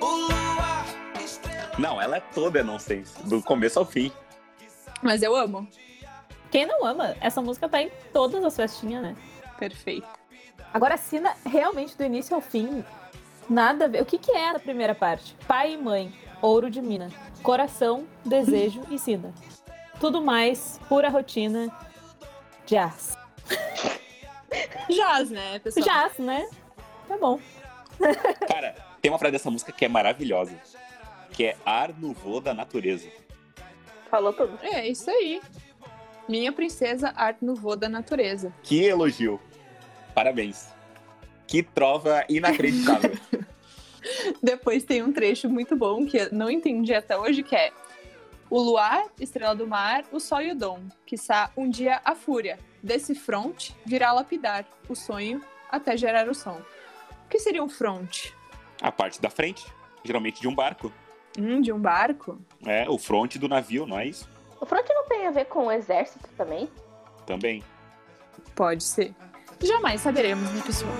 o 0.00 0.06
luar 0.06 0.86
estrela. 1.22 1.72
Não, 1.78 2.00
ela 2.00 2.16
é 2.16 2.20
toda 2.20 2.62
nonsense, 2.62 3.22
do 3.26 3.42
começo 3.42 3.78
ao 3.78 3.84
fim. 3.84 4.10
Mas 5.02 5.22
eu 5.22 5.36
amo. 5.36 5.68
Quem 6.50 6.66
não 6.66 6.84
ama? 6.86 7.16
Essa 7.20 7.42
música 7.42 7.68
tá 7.68 7.82
em 7.82 7.90
todas 8.12 8.42
as 8.44 8.56
festinhas, 8.56 9.02
né? 9.02 9.16
Perfeito. 9.58 10.06
Agora, 10.72 10.94
a 10.94 10.96
Sina, 10.96 11.34
realmente, 11.44 11.96
do 11.96 12.04
início 12.04 12.34
ao 12.34 12.40
fim, 12.40 12.84
nada 13.48 13.84
a 13.84 13.88
ver. 13.88 14.02
O 14.02 14.06
que, 14.06 14.18
que 14.18 14.30
é 14.32 14.50
a 14.50 14.58
primeira 14.58 14.94
parte? 14.94 15.36
Pai 15.46 15.74
e 15.74 15.76
mãe, 15.76 16.12
ouro 16.40 16.70
de 16.70 16.80
mina, 16.80 17.10
coração, 17.42 18.06
desejo 18.24 18.82
e 18.90 18.98
Sina. 18.98 19.32
Tudo 20.00 20.22
mais, 20.22 20.80
pura 20.88 21.08
rotina, 21.08 21.70
jazz. 22.66 23.16
Jazz, 24.88 25.30
né, 25.30 25.58
pessoal? 25.58 25.84
Jazz, 25.84 26.18
né? 26.18 26.48
Tá 27.08 27.16
bom. 27.16 27.38
Cara, 28.48 28.74
tem 29.00 29.10
uma 29.10 29.18
frase 29.18 29.32
dessa 29.32 29.50
música 29.50 29.72
que 29.72 29.84
é 29.84 29.88
maravilhosa, 29.88 30.58
que 31.30 31.44
é 31.44 31.56
ar 31.64 31.92
no 31.92 32.12
voo 32.12 32.40
da 32.40 32.52
natureza. 32.52 33.08
Falou 34.10 34.32
tudo. 34.32 34.58
É 34.62 34.86
isso 34.86 35.10
aí. 35.10 35.40
Minha 36.28 36.52
princesa 36.52 37.12
Art 37.16 37.38
Nouveau 37.42 37.76
da 37.76 37.88
natureza. 37.88 38.52
Que 38.62 38.84
elogio. 38.84 39.40
Parabéns. 40.14 40.73
Que 41.46 41.62
trova 41.62 42.24
inacreditável. 42.28 43.16
Depois 44.42 44.84
tem 44.84 45.02
um 45.02 45.12
trecho 45.12 45.48
muito 45.48 45.76
bom 45.76 46.04
que 46.04 46.16
eu 46.16 46.28
não 46.32 46.50
entendi 46.50 46.94
até 46.94 47.16
hoje, 47.16 47.42
que 47.42 47.56
é 47.56 47.72
o 48.50 48.60
luar, 48.60 49.06
estrela 49.18 49.54
do 49.54 49.66
mar, 49.66 50.04
o 50.12 50.20
sol 50.20 50.42
e 50.42 50.52
o 50.52 50.54
dom, 50.54 50.80
quiçá 51.06 51.50
um 51.56 51.68
dia 51.68 52.00
a 52.04 52.14
fúria, 52.14 52.58
desse 52.82 53.14
fronte 53.14 53.74
virá 53.84 54.12
lapidar 54.12 54.66
o 54.88 54.94
sonho 54.94 55.42
até 55.70 55.96
gerar 55.96 56.28
o 56.28 56.34
som. 56.34 56.60
O 57.24 57.28
que 57.28 57.38
seria 57.38 57.64
um 57.64 57.68
fronte? 57.68 58.34
A 58.80 58.92
parte 58.92 59.20
da 59.20 59.30
frente, 59.30 59.64
geralmente 60.04 60.40
de 60.40 60.46
um 60.46 60.54
barco. 60.54 60.92
Hum, 61.38 61.60
de 61.60 61.72
um 61.72 61.78
barco? 61.78 62.38
É, 62.64 62.88
o 62.88 62.98
fronte 62.98 63.38
do 63.38 63.48
navio, 63.48 63.86
não 63.86 63.98
é 63.98 64.06
isso? 64.06 64.28
O 64.60 64.66
front 64.66 64.86
não 64.88 65.06
tem 65.06 65.26
a 65.26 65.30
ver 65.30 65.46
com 65.46 65.66
o 65.66 65.72
exército 65.72 66.28
também? 66.36 66.70
Também. 67.26 67.62
Pode 68.54 68.84
ser. 68.84 69.14
Jamais 69.62 70.00
saberemos, 70.00 70.50
né, 70.50 70.62
pessoal? 70.64 70.92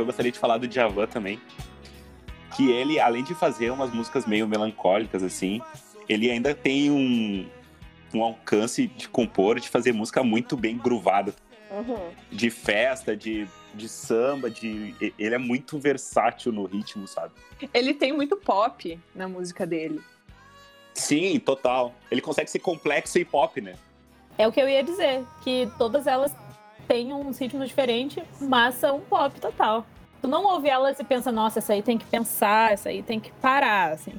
Que 0.00 0.02
eu 0.02 0.06
gostaria 0.06 0.32
de 0.32 0.38
falar 0.38 0.56
do 0.56 0.66
Djavan 0.66 1.06
também, 1.06 1.38
que 2.56 2.70
ele, 2.70 2.98
além 2.98 3.22
de 3.22 3.34
fazer 3.34 3.70
umas 3.70 3.92
músicas 3.92 4.26
meio 4.26 4.48
melancólicas, 4.48 5.22
assim, 5.22 5.60
ele 6.08 6.30
ainda 6.30 6.54
tem 6.54 6.90
um, 6.90 7.46
um 8.14 8.24
alcance 8.24 8.86
de 8.86 9.08
compor, 9.08 9.60
de 9.60 9.68
fazer 9.68 9.92
música 9.92 10.24
muito 10.24 10.56
bem 10.56 10.76
groovada. 10.76 11.34
Uhum. 11.70 12.10
De 12.32 12.50
festa, 12.50 13.16
de, 13.16 13.46
de 13.74 13.88
samba, 13.88 14.50
de... 14.50 14.94
Ele 15.18 15.34
é 15.34 15.38
muito 15.38 15.78
versátil 15.78 16.50
no 16.50 16.64
ritmo, 16.64 17.06
sabe? 17.06 17.32
Ele 17.72 17.94
tem 17.94 18.12
muito 18.12 18.36
pop 18.36 18.98
na 19.14 19.28
música 19.28 19.66
dele. 19.66 20.00
Sim, 20.94 21.38
total. 21.38 21.94
Ele 22.10 22.20
consegue 22.20 22.50
ser 22.50 22.58
complexo 22.58 23.18
e 23.18 23.24
pop, 23.24 23.60
né? 23.60 23.74
É 24.36 24.48
o 24.48 24.52
que 24.52 24.60
eu 24.60 24.68
ia 24.68 24.82
dizer, 24.82 25.24
que 25.42 25.70
todas 25.78 26.06
elas 26.06 26.34
têm 26.90 27.12
um 27.12 27.30
ritmo 27.30 27.64
diferente, 27.64 28.20
mas 28.40 28.74
são 28.74 28.98
pop 28.98 29.40
total. 29.40 29.86
Tu 30.20 30.26
não 30.26 30.44
ouve 30.44 30.68
elas 30.68 30.98
e 30.98 31.04
pensa, 31.04 31.30
nossa, 31.30 31.60
essa 31.60 31.72
aí 31.72 31.82
tem 31.82 31.96
que 31.96 32.04
pensar, 32.04 32.72
essa 32.72 32.88
aí 32.88 33.00
tem 33.00 33.20
que 33.20 33.30
parar, 33.34 33.92
assim. 33.92 34.12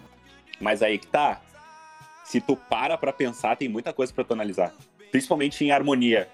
Mas 0.58 0.82
aí 0.82 0.98
que 0.98 1.08
tá. 1.08 1.42
Se 2.24 2.40
tu 2.40 2.56
para 2.56 2.98
pra 2.98 3.12
pensar, 3.12 3.58
tem 3.58 3.68
muita 3.68 3.92
coisa 3.92 4.13
pra 4.13 4.24
tu 4.24 4.32
analisar. 4.32 4.74
Principalmente 5.12 5.66
em 5.66 5.72
harmonia. 5.72 6.30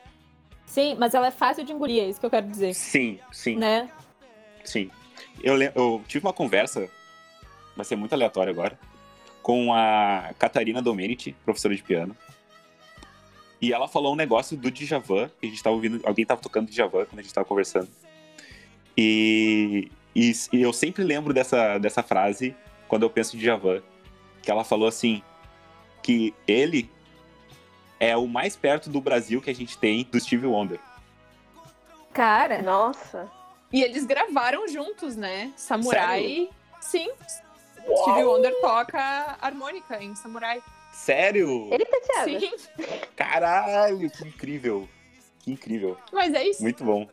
Sim, 0.67 0.95
mas 0.99 1.15
ela 1.15 1.27
é 1.27 1.31
fácil 1.31 1.63
de 1.63 1.73
engolir, 1.73 2.03
é 2.03 2.07
isso 2.07 2.19
que 2.19 2.25
eu 2.27 2.29
quero 2.29 2.45
dizer, 2.45 2.75
Sim, 2.75 3.17
sim. 3.31 3.55
né? 3.55 3.89
Sim. 4.63 4.91
Eu, 5.41 5.59
eu 5.59 6.03
tive 6.07 6.23
uma 6.27 6.33
conversa, 6.33 6.87
vai 7.75 7.83
ser 7.83 7.95
muito 7.95 8.13
aleatório 8.13 8.51
agora, 8.53 8.77
com 9.41 9.73
a 9.73 10.35
Catarina 10.37 10.83
Domenici, 10.83 11.35
professora 11.43 11.75
de 11.75 11.81
piano. 11.81 12.15
E 13.61 13.73
ela 13.73 13.87
falou 13.87 14.13
um 14.13 14.15
negócio 14.15 14.55
do 14.55 14.69
Djavan, 14.69 15.29
que 15.39 15.47
a 15.47 15.49
gente 15.49 15.63
tava 15.63 15.75
ouvindo, 15.75 15.99
alguém 16.05 16.25
tava 16.25 16.41
tocando 16.41 16.69
Djavan 16.69 17.05
quando 17.05 17.19
a 17.19 17.23
gente 17.23 17.33
tava 17.33 17.45
conversando. 17.45 17.89
E, 18.95 19.91
e, 20.15 20.31
e 20.53 20.61
eu 20.61 20.71
sempre 20.71 21.03
lembro 21.03 21.33
dessa, 21.33 21.77
dessa 21.77 22.03
frase 22.03 22.55
quando 22.87 23.03
eu 23.03 23.09
penso 23.09 23.35
em 23.35 23.39
Djavan, 23.39 23.81
que 24.41 24.51
ela 24.51 24.63
falou 24.63 24.87
assim, 24.87 25.21
que 26.03 26.33
ele 26.47 26.89
é 27.99 28.15
o 28.15 28.27
mais 28.27 28.55
perto 28.55 28.89
do 28.89 29.01
Brasil 29.01 29.41
que 29.41 29.49
a 29.49 29.55
gente 29.55 29.77
tem 29.77 30.03
do 30.03 30.19
Stevie 30.19 30.47
Wonder. 30.47 30.79
Cara, 32.13 32.61
Nossa. 32.61 33.29
E 33.71 33.83
eles 33.83 34.05
gravaram 34.05 34.67
juntos, 34.67 35.15
né? 35.15 35.51
Samurai. 35.55 36.49
Sim. 36.79 37.09
Stevie 38.01 38.23
Wonder 38.23 38.53
toca 38.61 39.37
harmônica 39.41 40.01
em 40.01 40.15
Samurai. 40.15 40.61
Sério? 40.97 41.69
Ele 41.71 41.85
tá 41.85 41.99
Thiago. 42.01 42.39
Sim. 42.39 42.51
Caralho, 43.15 44.09
que 44.09 44.27
incrível. 44.27 44.89
Que 45.39 45.51
incrível. 45.51 45.95
Mas 46.11 46.33
é 46.33 46.43
isso. 46.43 46.63
Muito 46.63 46.83
bom. 46.83 47.07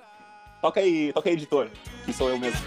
Toca 0.62 0.80
aí, 0.80 1.12
toca 1.12 1.28
aí, 1.28 1.34
editor. 1.34 1.70
Que 2.06 2.12
sou 2.12 2.30
eu 2.30 2.38
mesmo. 2.38 2.58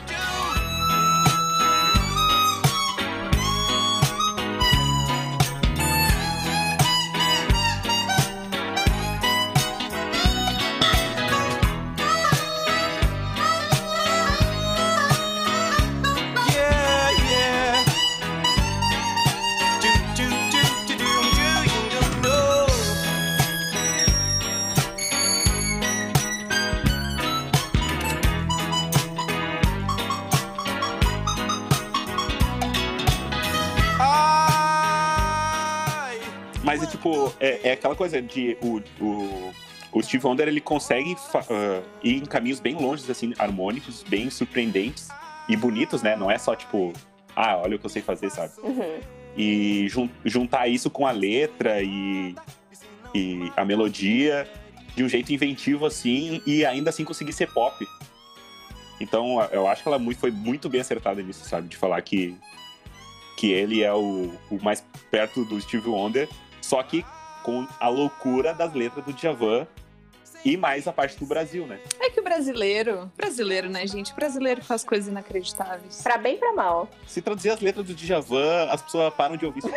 Tipo, 36.98 37.34
é, 37.40 37.70
é 37.70 37.72
aquela 37.74 37.96
coisa 37.96 38.22
de 38.22 38.58
o, 38.62 38.82
o, 39.00 39.54
o 39.92 40.04
Steve 40.04 40.26
Wonder 40.26 40.48
ele 40.48 40.60
consegue 40.60 41.14
uh, 41.14 41.84
ir 42.04 42.18
em 42.18 42.26
caminhos 42.26 42.60
bem 42.60 42.76
longe, 42.76 43.10
assim, 43.10 43.34
harmônicos, 43.38 44.04
bem 44.04 44.30
surpreendentes 44.30 45.08
e 45.48 45.56
bonitos, 45.56 46.02
né? 46.02 46.16
Não 46.16 46.30
é 46.30 46.38
só 46.38 46.56
tipo, 46.56 46.92
ah, 47.36 47.58
olha 47.58 47.76
o 47.76 47.80
que 47.80 47.86
eu 47.86 47.90
sei 47.90 48.02
fazer, 48.02 48.30
sabe? 48.30 48.54
Uhum. 48.62 49.00
E 49.38 49.88
jun 49.88 50.10
juntar 50.26 50.68
isso 50.68 50.90
com 50.90 51.06
a 51.06 51.12
letra 51.12 51.82
e, 51.82 52.36
e 53.14 53.52
a 53.56 53.64
melodia 53.64 54.48
de 54.96 55.04
um 55.04 55.10
jeito 55.10 55.32
inventivo, 55.32 55.86
assim, 55.86 56.42
e 56.46 56.66
ainda 56.66 56.90
assim 56.90 57.06
conseguir 57.06 57.32
ser 57.32 57.48
pop. 57.54 57.86
Então, 59.00 59.40
eu 59.52 59.68
acho 59.68 59.84
que 59.84 59.88
ela 59.88 60.00
foi 60.16 60.32
muito 60.32 60.68
bem 60.68 60.82
acertada 60.82 61.22
nisso, 61.22 61.48
sabe? 61.48 61.68
De 61.68 61.78
falar 61.78 62.02
que, 62.02 62.36
que 63.38 63.52
ele 63.52 63.84
é 63.84 63.94
o, 63.94 64.34
o 64.50 64.60
mais 64.64 64.84
perto 65.12 65.46
do 65.46 65.62
Steve 65.62 65.88
Wonder, 65.88 66.28
só 66.68 66.84
que 66.84 67.06
com 67.44 67.66
a 67.80 67.88
loucura 67.88 68.54
das 68.54 68.74
letras 68.74 69.06
do 69.06 69.14
Djavan 69.14 69.66
e 70.44 70.58
mais 70.58 70.86
a 70.86 70.92
parte 70.92 71.18
do 71.18 71.26
Brasil, 71.26 71.66
né? 71.66 71.80
É 71.98 72.10
que 72.10 72.20
o 72.20 72.24
brasileiro, 72.24 73.10
brasileiro, 73.16 73.70
né, 73.70 73.88
gente? 73.88 74.12
O 74.12 74.16
brasileiro 74.16 74.62
faz 74.62 74.84
coisas 74.84 75.08
inacreditáveis. 75.08 76.02
Pra 76.04 76.18
bem 76.18 76.36
e 76.36 76.38
pra 76.38 76.52
mal. 76.52 76.90
Se 77.08 77.22
traduzir 77.22 77.52
as 77.52 77.62
letras 77.62 77.86
do 77.86 77.94
Djavan, 77.94 78.68
as 78.70 78.82
pessoas 78.82 79.14
param 79.14 79.38
de 79.38 79.46
ouvir 79.46 79.60
isso. 79.60 79.70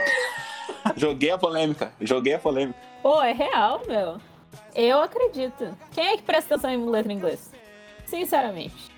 joguei 0.97 1.31
a 1.31 1.39
polêmica, 1.39 1.93
joguei 2.01 2.35
a 2.35 2.41
polêmica. 2.41 2.79
Pô, 3.01 3.23
é 3.23 3.33
real, 3.33 3.83
meu. 3.87 4.21
Eu 4.75 5.01
acredito. 5.01 5.77
Quem 5.93 6.09
é 6.09 6.17
que 6.17 6.25
presta 6.25 6.57
atenção 6.57 6.71
em 6.71 6.91
letra 6.91 7.13
em 7.13 7.17
inglês? 7.17 7.53
Sinceramente. 8.05 8.91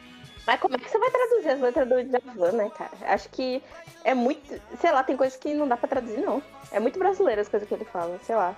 Mas 0.47 0.59
como 0.59 0.77
é 0.77 0.79
que 0.79 0.89
você 0.89 0.99
vai 0.99 1.11
traduzir 1.11 1.49
as 1.51 1.61
letras 1.61 1.89
do 1.89 2.03
Djavan, 2.05 2.53
né, 2.53 2.71
cara? 2.71 2.93
Acho 3.03 3.29
que 3.29 3.63
é 4.05 4.15
muito. 4.15 4.61
Sei 4.81 4.91
lá, 4.91 5.03
tem 5.03 5.17
coisas 5.17 5.39
que 5.39 5.55
não 5.55 5.67
dá 5.67 5.77
pra 5.77 5.89
traduzir, 5.89 6.19
não. 6.21 6.43
É 6.71 6.81
muito 6.81 6.99
brasileiro 6.99 7.41
as 7.41 7.49
coisas 7.49 7.69
que 7.69 7.75
ele 7.75 7.85
fala, 7.85 8.19
sei 8.25 8.35
lá. 8.35 8.55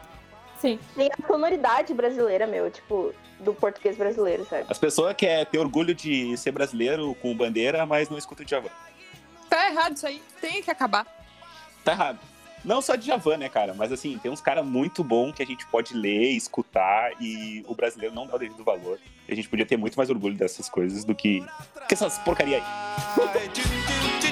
Sim. 0.60 0.78
Tem 0.94 1.10
a 1.12 1.26
sonoridade 1.26 1.92
brasileira, 1.92 2.46
meu, 2.46 2.70
tipo, 2.70 3.12
do 3.40 3.52
português 3.52 3.96
brasileiro, 3.96 4.46
sabe? 4.46 4.64
As 4.68 4.78
pessoas 4.78 5.14
querem 5.14 5.44
ter 5.46 5.58
orgulho 5.58 5.94
de 5.94 6.36
ser 6.36 6.52
brasileiro 6.52 7.14
com 7.16 7.36
bandeira, 7.36 7.84
mas 7.84 8.08
não 8.08 8.16
escutam 8.16 8.44
o 8.44 8.46
Djavan. 8.46 8.70
Tá 9.48 9.70
errado 9.70 9.96
isso 9.96 10.06
aí. 10.06 10.22
Tem 10.40 10.62
que 10.62 10.70
acabar. 10.70 11.06
Tá 11.84 11.92
errado. 11.92 12.18
Não 12.64 12.80
só 12.80 12.96
de 12.96 13.06
Javan, 13.06 13.36
né, 13.36 13.48
cara? 13.50 13.74
Mas 13.74 13.92
assim, 13.92 14.18
tem 14.18 14.30
uns 14.30 14.40
caras 14.40 14.64
muito 14.64 15.04
bons 15.04 15.34
que 15.34 15.42
a 15.42 15.46
gente 15.46 15.66
pode 15.66 15.92
ler, 15.92 16.30
escutar 16.30 17.10
e 17.20 17.62
o 17.68 17.74
brasileiro 17.74 18.14
não 18.14 18.26
dá 18.26 18.36
o 18.36 18.38
devido 18.38 18.64
valor. 18.64 18.98
E 19.28 19.32
a 19.32 19.36
gente 19.36 19.48
podia 19.50 19.66
ter 19.66 19.76
muito 19.76 19.96
mais 19.96 20.08
orgulho 20.08 20.34
dessas 20.34 20.68
coisas 20.70 21.04
do 21.04 21.14
que, 21.14 21.44
que 21.86 21.92
essas 21.92 22.16
porcaria 22.20 22.56
aí. 22.56 24.23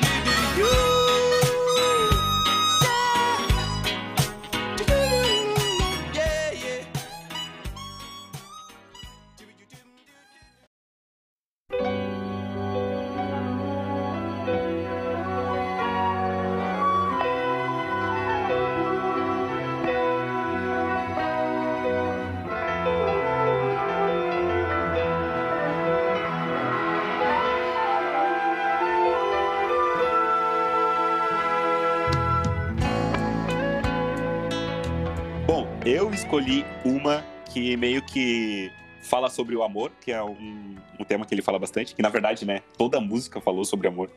Escolhi 36.33 36.65
uma 36.83 37.23
que 37.53 37.77
meio 37.77 38.01
que 38.01 38.73
fala 39.03 39.29
sobre 39.29 39.55
o 39.55 39.63
amor, 39.63 39.93
que 40.01 40.11
é 40.11 40.23
um, 40.23 40.77
um 40.99 41.05
tema 41.05 41.27
que 41.27 41.35
ele 41.35 41.43
fala 41.43 41.59
bastante, 41.59 41.95
que 41.95 42.01
na 42.01 42.09
verdade, 42.09 42.47
né, 42.47 42.63
toda 42.79 42.99
música 42.99 43.39
falou 43.39 43.67
sobre 43.67 43.87
amor. 43.87 44.11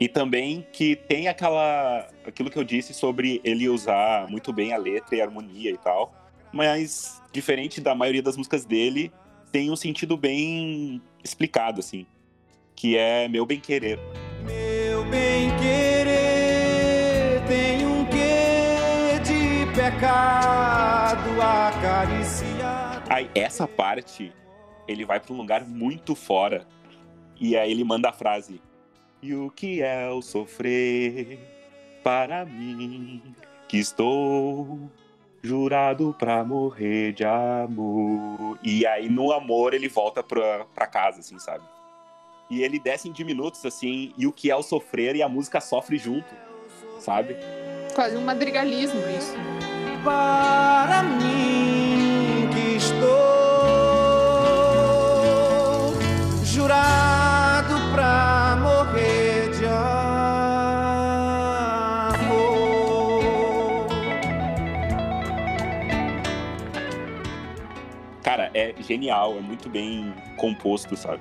E 0.00 0.08
também 0.08 0.66
que 0.72 0.96
tem 0.96 1.28
aquela 1.28 2.08
aquilo 2.26 2.50
que 2.50 2.58
eu 2.58 2.64
disse 2.64 2.92
sobre 2.92 3.40
ele 3.44 3.68
usar 3.68 4.28
muito 4.28 4.52
bem 4.52 4.72
a 4.72 4.76
letra 4.76 5.14
e 5.14 5.20
a 5.20 5.24
harmonia 5.24 5.70
e 5.70 5.76
tal, 5.76 6.12
mas 6.52 7.22
diferente 7.30 7.80
da 7.80 7.94
maioria 7.94 8.22
das 8.22 8.36
músicas 8.36 8.64
dele, 8.64 9.12
tem 9.52 9.70
um 9.70 9.76
sentido 9.76 10.16
bem 10.16 11.00
explicado 11.22 11.78
assim, 11.78 12.04
que 12.74 12.96
é 12.96 13.28
meu 13.28 13.46
bem 13.46 13.60
querer. 13.60 14.00
Meu 14.44 15.04
bem 15.04 15.49
pecado 20.00 21.42
acariciado. 21.42 23.04
Aí, 23.10 23.30
essa 23.34 23.68
parte, 23.68 24.32
ele 24.88 25.04
vai 25.04 25.20
para 25.20 25.34
um 25.34 25.36
lugar 25.36 25.66
muito 25.66 26.14
fora. 26.14 26.66
E 27.38 27.54
aí 27.56 27.70
ele 27.70 27.84
manda 27.84 28.08
a 28.08 28.12
frase: 28.12 28.62
E 29.22 29.34
o 29.34 29.50
que 29.50 29.82
é 29.82 30.08
o 30.08 30.22
sofrer 30.22 31.38
para 32.02 32.46
mim, 32.46 33.22
que 33.68 33.76
estou 33.76 34.90
jurado 35.42 36.16
pra 36.18 36.42
morrer 36.42 37.12
de 37.12 37.24
amor. 37.24 38.58
E 38.62 38.86
aí, 38.86 39.08
no 39.10 39.32
amor, 39.32 39.74
ele 39.74 39.88
volta 39.88 40.22
pra, 40.22 40.64
pra 40.74 40.86
casa, 40.86 41.20
assim, 41.20 41.38
sabe? 41.38 41.64
E 42.50 42.62
ele 42.62 42.80
desce 42.80 43.08
em 43.08 43.12
diminutos, 43.12 43.64
assim, 43.66 44.14
e 44.16 44.26
o 44.26 44.32
que 44.32 44.50
é 44.50 44.56
o 44.56 44.62
sofrer, 44.62 45.14
e 45.14 45.22
a 45.22 45.28
música 45.28 45.60
sofre 45.60 45.98
junto, 45.98 46.34
sabe? 46.98 47.36
Quase 47.94 48.16
um 48.16 48.24
madrigalismo 48.24 48.98
isso 49.08 49.69
para 50.02 51.02
mim 51.02 52.48
que 52.52 52.76
estou 52.76 53.10
jurado 56.44 57.74
pra 57.92 58.56
morrer 58.60 59.50
de 59.50 59.66
amor. 59.66 59.90
Cara, 68.22 68.50
é 68.54 68.74
genial, 68.80 69.36
é 69.38 69.40
muito 69.40 69.68
bem 69.68 70.14
composto, 70.36 70.96
sabe? 70.96 71.20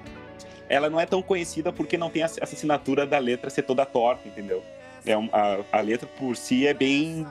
Ela 0.70 0.90
não 0.90 1.00
é 1.00 1.06
tão 1.06 1.22
conhecida 1.22 1.74
porque 1.74 1.98
não 1.98 2.10
tem 2.10 2.24
essa 2.24 2.44
assinatura 2.44 3.06
da 3.06 3.18
letra 3.18 3.50
ser 3.50 3.64
toda 3.64 3.86
torta, 3.86 4.28
entendeu? 4.28 4.64
É 5.06 5.14
a, 5.14 5.80
a 5.80 5.82
letra 5.82 6.08
por 6.08 6.36
si 6.36 6.68
é 6.68 6.74
bem 6.74 7.26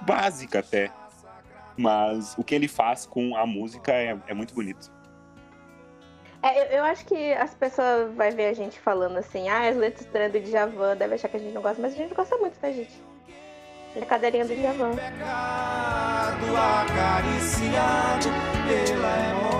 básica 0.00 0.60
até. 0.60 0.90
Mas 1.76 2.34
o 2.36 2.42
que 2.42 2.54
ele 2.54 2.68
faz 2.68 3.06
com 3.06 3.36
a 3.36 3.46
música 3.46 3.92
é, 3.92 4.18
é 4.26 4.34
muito 4.34 4.54
bonito. 4.54 4.90
É, 6.42 6.60
eu, 6.60 6.78
eu, 6.78 6.84
acho 6.84 7.04
que 7.04 7.32
as 7.32 7.54
pessoas 7.54 8.14
vão 8.14 8.30
ver 8.30 8.46
a 8.46 8.52
gente 8.52 8.78
falando 8.78 9.16
assim, 9.16 9.48
ah, 9.48 9.68
as 9.68 9.76
letras 9.76 10.06
do 10.32 10.40
Djavan, 10.40 10.96
deve 10.96 11.14
achar 11.14 11.28
que 11.28 11.36
a 11.36 11.40
gente 11.40 11.52
não 11.52 11.62
gosta, 11.62 11.82
mas 11.82 11.94
a 11.94 11.96
gente 11.96 12.14
gosta 12.14 12.36
muito, 12.36 12.58
tá, 12.58 12.70
gente? 12.70 13.02
A 14.00 14.06
cadeirinha 14.06 14.44
do 14.44 14.54
Djavan. 14.54 14.94
Pecado 14.94 16.56
acariciado 16.56 18.28
pela 18.68 19.30
emoção. 19.30 19.57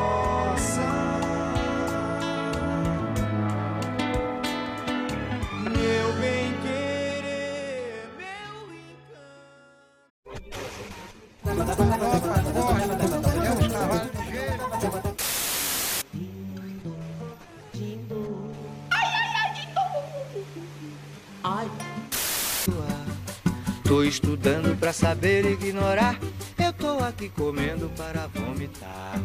Estudando 24.09 24.77
pra 24.79 24.93
saber 24.93 25.45
ignorar. 25.45 26.19
Eu 26.59 26.73
tô 26.73 27.05
aqui 27.05 27.29
comendo 27.29 27.91
para 27.91 28.27
vomitar. 28.29 29.21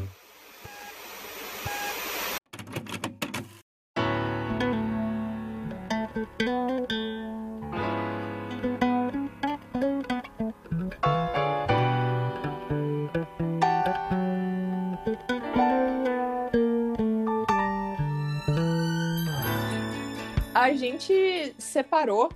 A 20.54 20.72
gente 20.74 21.56
separou 21.58 22.30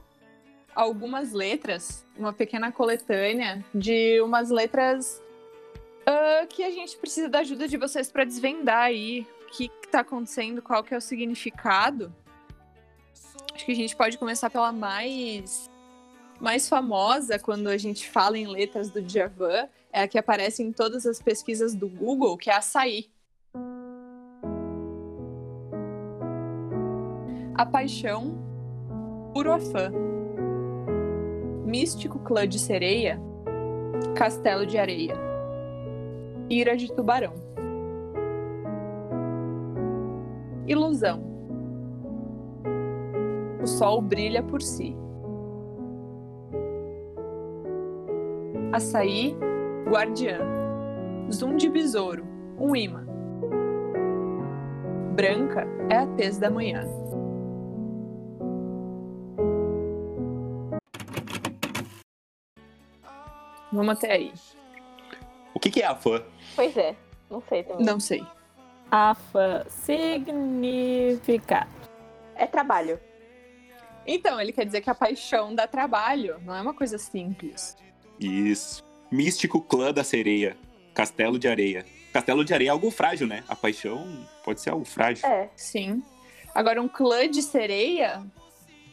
algumas 0.77 1.33
letras, 1.33 2.05
uma 2.15 2.31
pequena 2.31 2.71
coletânea 2.71 3.65
de 3.73 4.21
umas 4.21 4.51
letras 4.51 5.19
uh, 6.01 6.45
que 6.47 6.63
a 6.63 6.69
gente 6.69 6.95
precisa 6.97 7.27
da 7.27 7.39
ajuda 7.39 7.67
de 7.67 7.77
vocês 7.77 8.11
para 8.11 8.23
desvendar 8.23 8.83
aí 8.83 9.25
o 9.41 9.51
que, 9.51 9.71
está 9.83 10.01
acontecendo, 10.01 10.61
qual 10.61 10.83
que 10.83 10.93
é 10.93 10.97
o 10.97 11.01
significado. 11.01 12.13
Acho 13.55 13.65
que 13.65 13.71
a 13.71 13.75
gente 13.75 13.95
pode 13.95 14.19
começar 14.19 14.51
pela 14.51 14.71
mais 14.71 15.67
mais 16.39 16.69
famosa 16.69 17.39
quando 17.39 17.67
a 17.67 17.77
gente 17.77 18.07
fala 18.07 18.37
em 18.37 18.45
letras 18.45 18.91
do 18.91 19.01
Djavan, 19.01 19.67
é 19.91 20.03
a 20.03 20.07
que 20.07 20.19
aparece 20.19 20.61
em 20.61 20.71
todas 20.71 21.07
as 21.07 21.19
pesquisas 21.19 21.73
do 21.73 21.89
Google, 21.89 22.37
que 22.37 22.51
é 22.51 22.53
açaí. 22.53 23.09
A 27.55 27.65
paixão, 27.65 28.37
puro 29.33 29.51
afã. 29.51 30.16
Místico 31.67 32.19
clã 32.19 32.47
de 32.47 32.57
sereia, 32.57 33.19
castelo 34.15 34.65
de 34.65 34.77
areia. 34.77 35.15
Ira 36.49 36.77
de 36.77 36.89
tubarão. 36.93 37.33
Ilusão. 40.65 41.21
O 43.61 43.67
sol 43.67 44.01
brilha 44.01 44.41
por 44.41 44.61
si. 44.61 44.95
Açaí, 48.71 49.35
guardiã. 49.89 50.39
Zum 51.29 51.57
de 51.57 51.67
besouro, 51.67 52.23
um 52.57 52.73
imã. 52.77 53.05
Branca 55.13 55.67
é 55.89 55.97
a 55.97 56.07
tez 56.07 56.37
da 56.37 56.49
manhã. 56.49 56.87
Vamos 63.77 63.95
até 63.95 64.13
aí. 64.13 64.33
O 65.53 65.59
que, 65.59 65.69
que 65.69 65.83
é 65.83 65.85
a 65.85 65.95
fã? 65.95 66.23
Pois 66.55 66.75
é, 66.75 66.95
não 67.29 67.43
sei 67.47 67.61
também. 67.61 67.85
Não 67.85 67.99
sei. 67.99 68.25
Afa, 68.89 69.67
significado. 69.69 71.69
É 72.35 72.47
trabalho. 72.47 72.99
Então, 74.05 74.41
ele 74.41 74.51
quer 74.51 74.65
dizer 74.65 74.81
que 74.81 74.89
a 74.89 74.95
paixão 74.95 75.53
dá 75.53 75.67
trabalho, 75.67 76.41
não 76.43 76.55
é 76.55 76.61
uma 76.61 76.73
coisa 76.73 76.97
simples. 76.97 77.77
Isso. 78.19 78.83
Místico 79.11 79.61
clã 79.61 79.93
da 79.93 80.03
sereia. 80.03 80.57
Castelo 80.95 81.37
de 81.37 81.47
areia. 81.47 81.85
Castelo 82.11 82.43
de 82.43 82.55
areia 82.55 82.69
é 82.69 82.71
algo 82.71 82.89
frágil, 82.89 83.27
né? 83.27 83.43
A 83.47 83.55
paixão 83.55 84.27
pode 84.43 84.59
ser 84.59 84.71
algo 84.71 84.85
frágil. 84.85 85.27
É. 85.27 85.51
Sim. 85.55 86.01
Agora, 86.55 86.81
um 86.81 86.87
clã 86.87 87.29
de 87.29 87.43
sereia, 87.43 88.23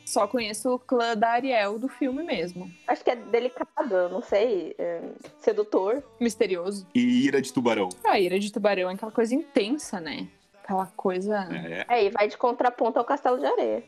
só 0.04 0.26
conheço 0.26 0.74
o 0.74 0.78
clã 0.78 1.16
da 1.16 1.30
Ariel 1.30 1.78
do 1.78 1.88
filme 1.88 2.22
mesmo. 2.22 2.70
Acho 2.86 3.02
que 3.02 3.10
é 3.10 3.16
delicado, 3.16 4.08
não 4.10 4.22
sei. 4.22 4.74
é, 4.78 5.00
sedutor. 5.38 6.02
Misterioso. 6.20 6.86
E 6.94 7.26
ira 7.26 7.40
de 7.40 7.52
tubarão. 7.52 7.88
A 8.04 8.18
ira 8.18 8.38
de 8.38 8.52
tubarão 8.52 8.90
é 8.90 8.94
aquela 8.94 9.12
coisa 9.12 9.34
intensa, 9.34 10.00
né? 10.00 10.28
Aquela 10.62 10.86
coisa. 10.86 11.48
É. 11.52 11.86
É, 11.88 12.04
e 12.04 12.10
vai 12.10 12.28
de 12.28 12.36
contraponto 12.36 12.98
ao 12.98 13.04
castelo 13.04 13.38
de 13.38 13.46
areia. 13.46 13.84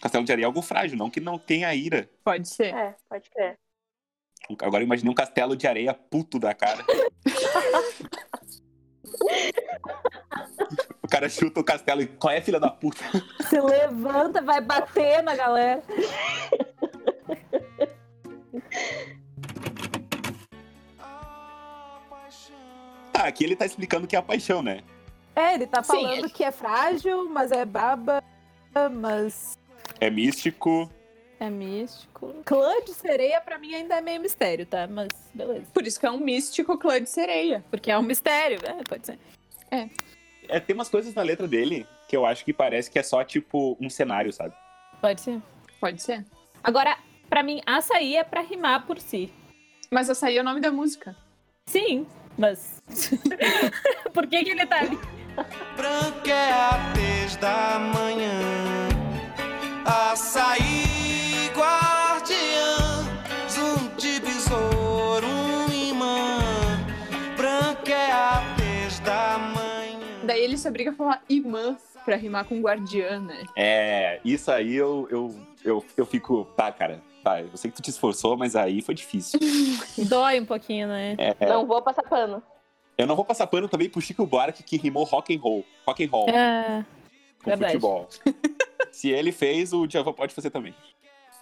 Castelo 0.00 0.24
de 0.24 0.32
areia 0.32 0.44
é 0.44 0.46
algo 0.46 0.62
frágil, 0.62 0.98
não 0.98 1.10
que 1.10 1.20
não 1.20 1.38
tenha 1.38 1.74
ira. 1.74 2.08
Pode 2.22 2.48
ser. 2.48 2.74
É, 2.74 2.94
pode 3.08 3.30
crer. 3.30 3.58
Agora 4.60 4.82
eu 4.82 4.86
imaginei 4.86 5.10
um 5.10 5.14
castelo 5.14 5.56
de 5.56 5.66
areia 5.66 5.94
puto 5.94 6.38
da 6.38 6.52
cara. 6.52 6.84
o 11.14 11.16
cara 11.16 11.28
chuta 11.28 11.60
o 11.60 11.64
castelo 11.64 12.02
e 12.02 12.06
qual 12.08 12.34
é, 12.34 12.40
filha 12.40 12.58
da 12.58 12.68
puta? 12.68 12.98
Se 13.48 13.60
levanta, 13.60 14.42
vai 14.42 14.60
bater 14.60 15.22
na 15.22 15.36
galera. 15.36 15.80
Tá, 23.12 23.26
aqui 23.26 23.44
ele 23.44 23.56
tá 23.56 23.64
explicando 23.64 24.06
que 24.06 24.16
é 24.16 24.18
a 24.18 24.22
paixão, 24.22 24.62
né? 24.62 24.80
É, 25.36 25.54
ele 25.54 25.66
tá 25.66 25.82
Sim, 25.82 25.92
falando 25.92 26.18
ele- 26.18 26.28
que 26.30 26.44
é 26.44 26.50
frágil, 26.52 27.28
mas 27.30 27.52
é 27.52 27.64
braba, 27.64 28.22
mas 28.92 29.58
É 30.00 30.10
místico. 30.10 30.90
é 31.40 31.48
místico. 31.50 32.34
Clã 32.44 32.72
de 32.84 32.92
sereia 32.94 33.40
pra 33.40 33.58
mim 33.58 33.74
ainda 33.74 33.96
é 33.96 34.00
meio 34.00 34.20
mistério, 34.20 34.66
tá? 34.66 34.86
Mas 34.88 35.08
beleza. 35.32 35.66
Por 35.72 35.86
isso 35.86 35.98
que 35.98 36.06
é 36.06 36.10
um 36.10 36.18
místico 36.18 36.76
clã 36.78 37.00
de 37.02 37.08
sereia. 37.08 37.64
Porque 37.70 37.90
é 37.90 37.98
um 37.98 38.02
mistério, 38.02 38.58
é, 38.64 38.82
pode 38.88 39.06
ser. 39.06 39.18
É, 39.70 39.88
tem 40.66 40.74
umas 40.74 40.88
coisas 40.88 41.14
na 41.14 41.22
letra 41.22 41.46
dele 41.48 41.86
que 42.08 42.16
eu 42.16 42.24
acho 42.26 42.44
que 42.44 42.52
parece 42.52 42.90
que 42.90 42.98
é 42.98 43.02
só, 43.02 43.24
tipo, 43.24 43.76
um 43.80 43.90
cenário, 43.90 44.32
sabe? 44.32 44.54
Pode 45.00 45.20
ser. 45.20 45.40
Pode 45.80 46.02
ser. 46.02 46.24
Agora, 46.62 46.96
pra 47.28 47.42
mim, 47.42 47.60
açaí 47.66 48.16
é 48.16 48.24
pra 48.24 48.40
rimar 48.40 48.86
por 48.86 48.98
si. 48.98 49.32
Mas 49.90 50.08
açaí 50.08 50.36
é 50.36 50.40
o 50.40 50.44
nome 50.44 50.60
da 50.60 50.70
música. 50.70 51.16
Sim, 51.66 52.06
mas. 52.36 52.82
por 54.12 54.26
que, 54.26 54.44
que 54.44 54.50
ele 54.50 54.66
tá 54.66 54.80
ali? 54.80 54.98
Branca 55.76 56.30
é 56.30 56.52
a 56.52 56.94
da 57.40 57.78
manhã, 57.78 58.88
açaí 59.84 61.50
guardiã, 61.56 61.93
ele 70.44 70.56
se 70.58 70.68
obriga 70.68 70.90
a 70.90 70.94
falar 70.94 71.22
imã 71.28 71.76
pra 72.04 72.16
rimar 72.16 72.44
com 72.44 72.60
guardiã, 72.60 73.18
né? 73.20 73.44
É, 73.56 74.20
isso 74.24 74.50
aí 74.50 74.74
eu, 74.74 75.08
eu, 75.10 75.34
eu, 75.64 75.84
eu 75.96 76.06
fico. 76.06 76.44
Tá, 76.56 76.70
cara. 76.70 77.02
Tá, 77.22 77.40
eu 77.40 77.56
sei 77.56 77.70
que 77.70 77.76
tu 77.78 77.82
te 77.82 77.88
esforçou, 77.90 78.36
mas 78.36 78.54
aí 78.54 78.82
foi 78.82 78.94
difícil. 78.94 79.40
Dói 80.08 80.38
um 80.40 80.44
pouquinho, 80.44 80.86
né? 80.88 81.16
É, 81.18 81.46
Não 81.46 81.66
vou 81.66 81.80
passar 81.80 82.02
pano. 82.02 82.42
eu 82.98 83.06
não 83.06 83.16
vou 83.16 83.24
passar 83.24 83.46
pano 83.46 83.66
também 83.68 83.88
pro 83.88 84.00
Chico 84.02 84.26
Buarque 84.26 84.62
que 84.62 84.76
rimou 84.76 85.04
rock 85.04 85.34
and 85.34 85.40
roll. 85.40 85.64
Rock 85.86 86.04
and 86.04 86.10
roll 86.10 86.28
É, 86.28 86.84
com 87.42 87.50
verdade. 87.50 87.72
futebol. 87.72 88.08
Se 88.92 89.08
ele 89.10 89.32
fez, 89.32 89.72
o 89.72 89.86
Djavan 89.86 90.12
pode 90.12 90.34
fazer 90.34 90.50
também. 90.50 90.74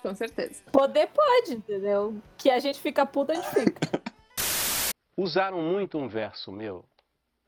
Com 0.01 0.15
certeza. 0.15 0.63
poder 0.73 1.09
pode, 1.09 1.55
entendeu? 1.55 2.17
Que 2.39 2.49
a 2.51 2.59
gente 2.61 2.81
fica 2.81 3.05
puta, 3.05 3.33
a 3.33 3.35
gente 3.37 3.49
fica. 3.51 4.03
usaram 5.17 5.61
muito 5.61 5.99
um 5.99 6.09
verso 6.09 6.51
meu 6.53 6.85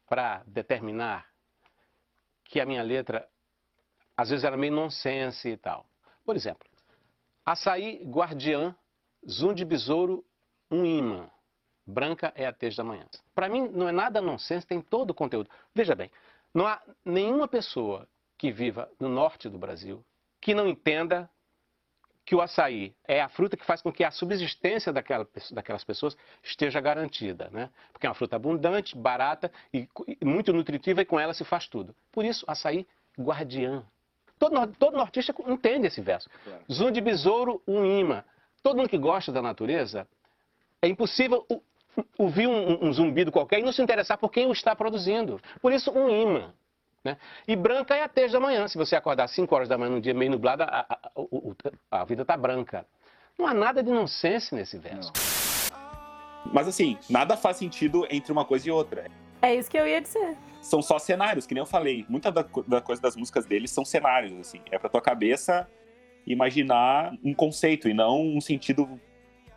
para 0.08 0.42
determinar 0.46 1.24
que 2.54 2.60
a 2.60 2.64
minha 2.64 2.84
letra 2.84 3.28
às 4.16 4.30
vezes 4.30 4.44
era 4.44 4.56
meio 4.56 4.72
nonsense 4.72 5.48
e 5.48 5.56
tal. 5.56 5.84
Por 6.24 6.36
exemplo, 6.36 6.64
açaí 7.44 8.04
guardiã, 8.04 8.72
zum 9.28 9.52
de 9.52 9.64
besouro, 9.64 10.24
um 10.70 10.86
imã. 10.86 11.28
Branca 11.84 12.32
é 12.36 12.46
a 12.46 12.52
tez 12.52 12.76
da 12.76 12.84
manhã. 12.84 13.06
Para 13.34 13.48
mim 13.48 13.66
não 13.70 13.88
é 13.88 13.92
nada 13.92 14.20
nonsense, 14.20 14.64
tem 14.64 14.80
todo 14.80 15.10
o 15.10 15.14
conteúdo. 15.14 15.50
Veja 15.74 15.96
bem, 15.96 16.08
não 16.54 16.64
há 16.64 16.80
nenhuma 17.04 17.48
pessoa 17.48 18.08
que 18.38 18.52
viva 18.52 18.88
no 19.00 19.08
norte 19.08 19.48
do 19.48 19.58
Brasil 19.58 20.04
que 20.40 20.54
não 20.54 20.68
entenda 20.68 21.28
que 22.24 22.34
o 22.34 22.40
açaí 22.40 22.94
é 23.06 23.20
a 23.20 23.28
fruta 23.28 23.56
que 23.56 23.64
faz 23.64 23.82
com 23.82 23.92
que 23.92 24.02
a 24.02 24.10
subsistência 24.10 24.92
daquela, 24.92 25.26
daquelas 25.50 25.84
pessoas 25.84 26.16
esteja 26.42 26.80
garantida, 26.80 27.50
né? 27.52 27.68
Porque 27.92 28.06
é 28.06 28.08
uma 28.08 28.14
fruta 28.14 28.37
abundante, 28.37 28.96
barata 28.96 29.52
e, 29.72 29.87
e 30.20 30.24
muito 30.24 30.52
nutritiva 30.52 31.02
e 31.02 31.04
com 31.04 31.20
ela 31.20 31.34
se 31.34 31.44
faz 31.44 31.68
tudo. 31.68 31.94
Por 32.10 32.24
isso, 32.24 32.44
açaí 32.48 32.87
guardiã. 33.18 33.84
Todo, 34.38 34.66
todo 34.78 34.96
nortista 34.96 35.34
entende 35.46 35.87
esse 35.87 36.00
verso. 36.00 36.28
Zum 36.70 36.90
de 36.90 37.00
besouro, 37.00 37.62
um 37.68 37.84
imã. 37.84 38.24
Todo 38.62 38.76
mundo 38.76 38.88
que 38.88 38.98
gosta 38.98 39.30
da 39.30 39.42
natureza, 39.42 40.08
é 40.80 40.88
impossível 40.88 41.46
ouvir 42.18 42.46
um, 42.46 42.87
um 42.87 42.92
zumbido 42.92 43.30
qualquer 43.30 43.60
e 43.60 43.62
não 43.62 43.72
se 43.72 43.82
interessar 43.82 44.18
por 44.18 44.30
quem 44.30 44.46
o 44.46 44.52
está 44.52 44.74
produzindo. 44.74 45.40
Por 45.60 45.72
isso, 45.72 45.90
um 45.90 46.08
imã. 46.08 46.52
Né? 47.04 47.18
E 47.46 47.54
branca 47.54 47.94
é 47.94 48.02
a 48.02 48.08
tez 48.08 48.32
da 48.32 48.40
manhã. 48.40 48.66
Se 48.66 48.78
você 48.78 48.96
acordar 48.96 49.24
às 49.24 49.30
5 49.32 49.54
horas 49.54 49.68
da 49.68 49.76
manhã 49.76 49.90
num 49.90 50.00
dia 50.00 50.14
meio 50.14 50.30
nublado, 50.30 50.62
a, 50.62 50.86
a- 50.88 50.98
a- 51.90 52.00
a 52.00 52.04
vida 52.04 52.22
está 52.22 52.34
branca. 52.36 52.86
Não 53.38 53.46
há 53.46 53.52
nada 53.52 53.82
de 53.82 53.90
nonsense 53.90 54.54
nesse 54.54 54.78
verso. 54.78 55.12
Mas 56.52 56.66
assim, 56.66 56.96
nada 57.10 57.36
faz 57.36 57.58
sentido 57.58 58.06
entre 58.10 58.32
uma 58.32 58.44
coisa 58.44 58.68
e 58.68 58.70
outra. 58.70 59.10
É 59.42 59.54
isso 59.54 59.70
que 59.70 59.76
eu 59.76 59.86
ia 59.86 60.00
dizer. 60.00 60.36
São 60.62 60.80
só 60.80 60.98
cenários, 60.98 61.46
que 61.46 61.52
nem 61.52 61.60
eu 61.60 61.66
falei. 61.66 62.06
Muita 62.08 62.32
da, 62.32 62.42
da 62.66 62.80
coisa 62.80 63.02
das 63.02 63.16
músicas 63.16 63.44
deles 63.44 63.70
são 63.70 63.84
cenários, 63.84 64.32
assim. 64.40 64.60
É 64.70 64.78
pra 64.78 64.88
tua 64.88 65.02
cabeça 65.02 65.68
imaginar 66.26 67.12
um 67.22 67.34
conceito 67.34 67.86
e 67.86 67.92
não 67.92 68.22
um 68.22 68.40
sentido 68.40 68.98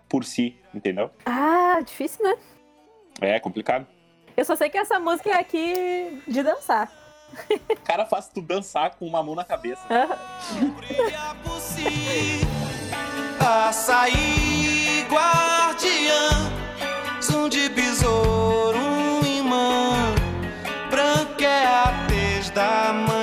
por 0.09 0.25
si, 0.25 0.57
entendeu? 0.73 1.09
Ah, 1.25 1.79
difícil, 1.85 2.25
né? 2.25 2.35
É 3.21 3.39
complicado. 3.39 3.87
Eu 4.35 4.43
só 4.43 4.55
sei 4.55 4.69
que 4.69 4.77
essa 4.77 4.99
música 4.99 5.29
é 5.29 5.39
aqui 5.39 6.21
de 6.27 6.43
dançar. 6.43 6.91
O 7.69 7.75
cara 7.83 8.05
faz 8.05 8.27
tu 8.27 8.41
dançar 8.41 8.91
com 8.91 9.05
uma 9.05 9.21
mão 9.23 9.35
na 9.35 9.43
cabeça. 9.43 9.81
Açaí 13.39 15.05
guardiã, 15.09 16.51
zum 17.21 17.47
de 17.49 17.69
besouro, 17.69 18.77
um 18.77 19.25
imã. 19.25 20.13
Branca 20.89 21.45
é 21.45 21.65
a 21.65 22.05
tez 22.07 22.49
da 22.49 22.93
manhã, 22.93 23.16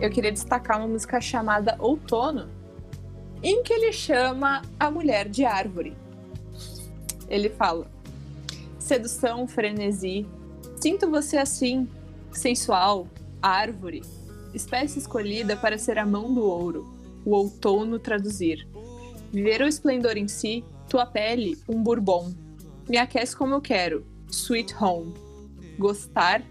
eu 0.00 0.10
queria 0.10 0.32
destacar 0.32 0.78
uma 0.78 0.88
música 0.88 1.20
chamada 1.20 1.76
Outono, 1.78 2.48
em 3.42 3.62
que 3.62 3.72
ele 3.72 3.92
chama 3.92 4.62
a 4.78 4.90
mulher 4.90 5.28
de 5.28 5.44
árvore. 5.44 5.96
Ele 7.28 7.50
fala: 7.50 7.90
sedução, 8.78 9.46
frenesi, 9.46 10.26
sinto 10.80 11.10
você 11.10 11.36
assim, 11.36 11.86
sensual, 12.32 13.06
árvore, 13.42 14.02
espécie 14.54 14.98
escolhida 14.98 15.56
para 15.56 15.78
ser 15.78 15.98
a 15.98 16.06
mão 16.06 16.32
do 16.32 16.42
ouro, 16.42 16.94
o 17.24 17.32
outono 17.32 17.98
traduzir. 17.98 18.66
Viver 19.30 19.60
o 19.60 19.68
esplendor 19.68 20.16
em 20.16 20.26
si, 20.26 20.64
tua 20.88 21.06
pele, 21.06 21.56
um 21.68 21.82
bourbon. 21.82 22.32
Me 22.88 22.96
aquece 22.96 23.36
como 23.36 23.54
eu 23.54 23.60
quero, 23.60 24.04
sweet 24.28 24.74
home. 24.74 25.14
Gostar 25.78 26.42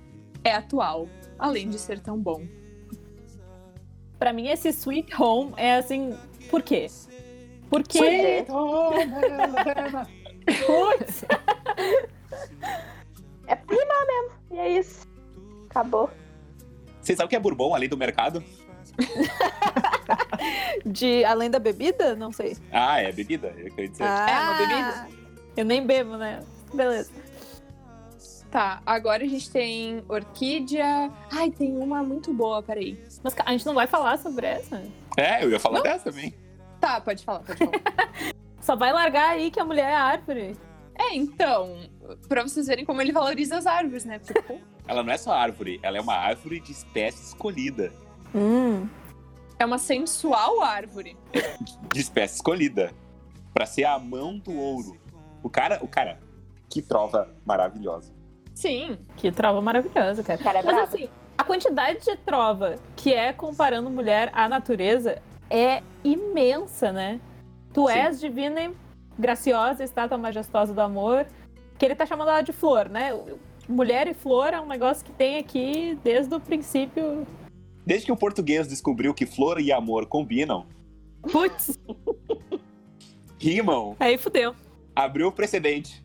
é 0.44 0.54
atual, 0.54 1.10
além 1.38 1.70
de 1.70 1.78
ser 1.78 2.00
tão 2.00 2.18
bom. 2.18 2.59
Pra 4.20 4.34
mim, 4.34 4.48
esse 4.50 4.68
Sweet 4.70 5.16
Home 5.20 5.54
é 5.56 5.78
assim. 5.78 6.14
Por 6.52 6.62
quê? 6.62 6.88
Porque. 7.70 7.98
Sweet 7.98 8.52
Putz. 10.66 11.24
É 13.48 13.54
rimar 13.56 14.06
mesmo. 14.08 14.32
E 14.52 14.58
é 14.60 14.80
isso. 14.80 15.08
Acabou. 15.70 16.10
Vocês 17.02 17.18
sabem 17.18 17.28
o 17.28 17.30
que 17.30 17.36
é 17.36 17.40
bourbon 17.40 17.74
além 17.74 17.88
do 17.88 17.98
mercado? 17.98 18.44
De 20.86 21.24
além 21.24 21.50
da 21.50 21.60
bebida? 21.60 22.16
Não 22.16 22.32
sei. 22.32 22.58
Ah, 22.72 23.00
é 23.02 23.12
bebida, 23.12 23.54
eu 23.58 23.70
queria 23.74 23.90
dizer. 23.90 24.04
Ah, 24.04 24.30
É 24.30 24.40
uma 24.40 24.58
bebida? 24.58 25.08
Eu 25.56 25.66
nem 25.66 25.86
bebo, 25.86 26.18
né? 26.18 26.44
Beleza. 26.74 27.12
Tá, 28.52 28.82
agora 28.86 29.24
a 29.24 29.28
gente 29.28 29.50
tem 29.52 30.04
orquídea. 30.08 31.12
Ai, 31.32 31.52
tem 31.52 31.78
uma 31.78 32.04
muito 32.04 32.34
boa, 32.34 32.62
peraí. 32.64 32.98
Mas 33.24 33.36
a 33.46 33.52
gente 33.52 33.66
não 33.66 33.74
vai 33.74 33.88
falar 33.88 34.18
sobre 34.18 34.46
essa? 34.48 34.82
É, 35.18 35.44
eu 35.44 35.50
ia 35.52 35.60
falar 35.60 35.82
dessa 35.82 36.10
também. 36.12 36.34
Tá, 36.80 37.02
pode 37.02 37.24
falar, 37.24 37.40
pode 37.40 37.58
falar. 37.60 37.72
Só 38.62 38.76
vai 38.76 38.94
largar 38.94 39.32
aí 39.32 39.52
que 39.52 39.60
a 39.60 39.66
mulher 39.66 39.90
é 39.90 39.96
árvore. 39.96 40.58
é, 40.96 41.16
então, 41.16 41.78
pra 42.28 42.44
vocês 42.44 42.68
verem 42.68 42.86
como 42.86 43.02
ele 43.02 43.12
valoriza 43.12 43.58
as 43.58 43.66
árvores, 43.66 44.06
né? 44.06 44.20
Porque, 44.20 44.40
pô, 44.44 44.58
Ela 44.88 45.04
não 45.04 45.12
é 45.12 45.18
só 45.18 45.32
árvore, 45.34 45.80
ela 45.84 45.98
é 45.98 46.02
uma 46.02 46.16
árvore 46.16 46.60
de 46.60 46.72
espécie 46.72 47.22
escolhida. 47.24 47.92
Hum. 48.34 48.88
é 49.58 49.66
uma 49.66 49.78
sensual 49.78 50.62
árvore. 50.62 51.18
De 51.94 52.00
espécie 52.00 52.36
escolhida. 52.36 52.92
Pra 53.54 53.66
ser 53.66 53.86
a 53.86 53.98
mão 53.98 54.38
do 54.38 54.54
ouro. 54.54 54.98
O 55.42 55.50
cara, 55.50 55.80
o 55.82 55.88
cara, 55.88 56.20
que 56.70 56.82
trova 56.82 57.28
maravilhosa. 57.46 58.14
Sim. 58.54 58.98
Que 59.18 59.32
trova 59.32 59.60
maravilhosa, 59.62 60.22
cara. 60.22 60.38
Cara, 60.42 60.60
é 60.60 60.64
Mas 60.64 60.76
brabo. 60.76 60.94
assim, 60.94 61.10
quantidade 61.50 62.06
de 62.06 62.16
trova 62.18 62.76
que 62.96 63.12
é 63.12 63.34
comparando 63.34 63.90
mulher 63.90 64.30
à 64.34 64.48
natureza 64.48 65.20
é 65.50 65.82
imensa, 66.04 66.92
né? 66.92 67.20
Tu 67.74 67.88
Sim. 67.88 67.94
és 67.94 68.20
divina 68.20 68.62
e 68.66 68.72
graciosa, 69.18 69.84
estátua 69.84 70.16
majestosa 70.16 70.76
do 70.76 70.80
amor. 70.82 71.26
Que 71.80 71.86
ele 71.86 71.96
tá 71.96 72.06
chamando 72.06 72.30
ela 72.30 72.42
de 72.42 72.54
flor, 72.54 72.88
né? 72.88 73.10
Mulher 73.68 74.08
e 74.08 74.14
flor 74.14 74.54
é 74.54 74.62
um 74.62 74.68
negócio 74.68 75.04
que 75.04 75.12
tem 75.12 75.40
aqui 75.40 75.98
desde 76.04 76.36
o 76.36 76.40
princípio. 76.40 77.26
Desde 77.84 78.06
que 78.06 78.12
o 78.12 78.16
português 78.18 78.68
descobriu 78.68 79.12
que 79.12 79.26
flor 79.26 79.60
e 79.60 79.72
amor 79.72 80.06
combinam, 80.06 80.68
Putz, 81.32 81.80
rimam, 83.42 83.96
aí 84.00 84.18
fudeu. 84.20 84.54
abriu 84.96 85.28
o 85.30 85.32
precedente. 85.32 86.04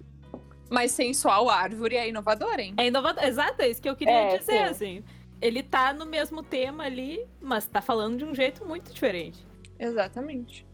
Mas 0.71 0.93
sensual 0.93 1.51
árvore 1.51 1.97
é 1.97 2.09
inovador, 2.09 2.59
hein? 2.59 2.73
É 2.79 2.87
inovador. 2.87 3.23
Exato, 3.25 3.61
é 3.61 3.69
isso 3.69 3.83
que 3.83 3.89
eu 3.89 3.95
queria 3.95 4.13
É, 4.35 4.39
dizer, 4.39 4.53
sim. 4.53 4.59
assim. 4.99 5.05
Ele 5.45 5.63
tá 5.63 5.93
no 5.93 6.07
mesmo 6.07 6.43
tema 6.43 6.85
ali, 6.85 7.23
mas 7.39 7.67
tá 7.67 7.83
falando 7.83 8.17
de 8.17 8.25
um 8.25 8.35
jeito 8.35 8.65
muito 8.65 8.91
diferente. 8.91 9.47
Exatamente. 9.79 10.65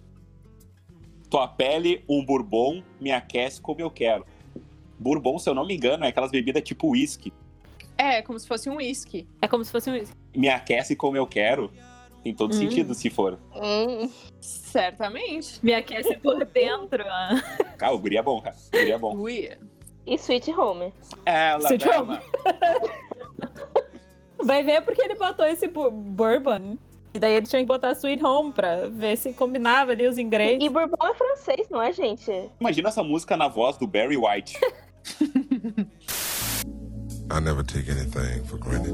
Tua 1.29 1.49
pele, 1.49 2.05
um 2.09 2.25
bourbon, 2.25 2.81
me 3.01 3.11
aquece 3.11 3.61
como 3.61 3.81
eu 3.81 3.91
quero. 3.91 4.25
Bourbon, 4.97 5.41
se 5.41 5.51
eu 5.51 5.55
não 5.57 5.67
me 5.67 5.75
engano, 5.75 6.05
é 6.05 6.09
aquelas 6.09 6.31
bebidas 6.31 6.63
tipo 6.63 6.91
whisky. 6.91 7.33
É, 7.99 8.23
como 8.23 8.39
se 8.39 8.47
fosse 8.47 8.71
um 8.71 8.77
uísque. 8.77 9.27
É 9.43 9.49
como 9.49 9.65
se 9.65 9.73
fosse 9.73 9.91
um 9.91 9.97
isso. 9.97 10.13
Me 10.37 10.49
aquece 10.49 10.95
como 10.95 11.17
eu 11.17 11.27
quero. 11.27 11.73
Tem 12.23 12.33
todo 12.33 12.55
Hum. 12.55 12.59
sentido 12.59 12.95
se 12.95 13.11
for. 13.11 13.41
Hum, 13.53 14.09
Certamente. 14.41 15.59
Me 15.65 15.75
aquece 15.75 16.17
por 16.19 16.45
dentro. 16.45 17.03
ah. 17.09 17.91
O 17.93 17.99
guri 17.99 18.17
é 18.19 18.23
bom, 18.23 18.41
cara. 18.41 18.55
O 18.69 18.71
guri 18.79 18.93
é 18.93 18.99
bom. 18.99 19.17
Ui. 19.17 19.51
E 20.07 20.15
Sweet 20.15 20.53
Home. 20.53 20.93
Ela, 21.27 21.65
Sweet 21.65 21.85
dama. 21.85 22.23
Vai 24.45 24.63
ver 24.63 24.83
porque 24.83 25.03
ele 25.03 25.15
botou 25.15 25.47
esse 25.47 25.69
bourbon. 25.69 26.79
E 27.13 27.19
daí 27.19 27.35
ele 27.35 27.47
tinha 27.47 27.61
que 27.61 27.67
botar 27.67 27.93
Sweet 27.93 28.25
Home 28.25 28.53
pra 28.53 28.87
ver 28.89 29.17
se 29.17 29.33
combinava 29.33 29.91
ali 29.93 30.07
os 30.07 30.17
ingredientes. 30.17 30.65
E 30.65 30.71
Bourbon 30.71 30.97
é 31.05 31.15
francês, 31.15 31.69
não 31.69 31.83
é, 31.83 31.93
gente? 31.93 32.31
Imagina 32.61 32.89
essa 32.89 33.03
música 33.03 33.37
na 33.37 33.49
voz 33.49 33.77
do 33.77 33.87
Barry 33.87 34.17
White. 34.17 34.57
I 37.33 37.41
never 37.41 37.65
take 37.65 37.91
anything 37.91 38.45
for 38.45 38.59
granted. 38.59 38.93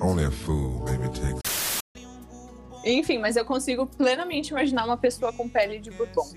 Only 0.00 0.24
a 0.24 0.30
fool 0.30 0.82
maybe 0.84 1.08
takes. 1.08 1.40
Enfim, 2.84 3.18
mas 3.18 3.36
eu 3.36 3.44
consigo 3.44 3.86
plenamente 3.86 4.50
imaginar 4.50 4.84
uma 4.84 4.96
pessoa 4.96 5.32
com 5.32 5.48
pele 5.48 5.78
de 5.78 5.92
bourbon. 5.92 6.28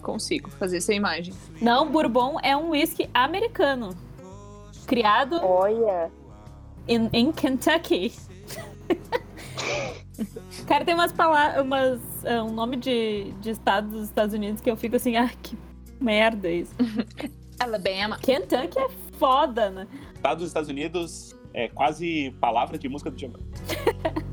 Consigo 0.00 0.48
fazer 0.50 0.76
essa 0.76 0.94
imagem. 0.94 1.34
Não, 1.60 1.90
bourbon 1.90 2.38
é 2.40 2.56
um 2.56 2.70
whisky 2.70 3.10
americano. 3.12 3.90
Criado 4.86 5.40
Olha. 5.42 6.10
Em, 6.88 7.08
em 7.12 7.32
Kentucky. 7.32 8.12
Cara, 10.66 10.84
tem 10.84 10.94
umas 10.94 11.12
palavras, 11.12 11.62
umas, 11.62 12.00
ah, 12.24 12.42
um 12.42 12.52
nome 12.52 12.76
de, 12.76 13.32
de 13.40 13.50
estado 13.50 13.88
dos 13.88 14.04
Estados 14.04 14.34
Unidos 14.34 14.60
que 14.60 14.70
eu 14.70 14.76
fico 14.76 14.96
assim, 14.96 15.16
ah, 15.16 15.30
que 15.42 15.56
merda 16.00 16.50
isso. 16.50 16.74
Alabama. 17.60 18.18
Kentucky 18.18 18.78
é 18.78 18.88
foda, 19.18 19.70
né? 19.70 19.86
Tá 20.22 20.34
dos 20.34 20.46
Estados 20.48 20.68
Unidos 20.68 21.36
é 21.52 21.68
quase 21.68 22.34
palavra 22.40 22.78
de 22.78 22.88
música 22.88 23.10
do 23.10 23.16
Djavan. 23.16 23.40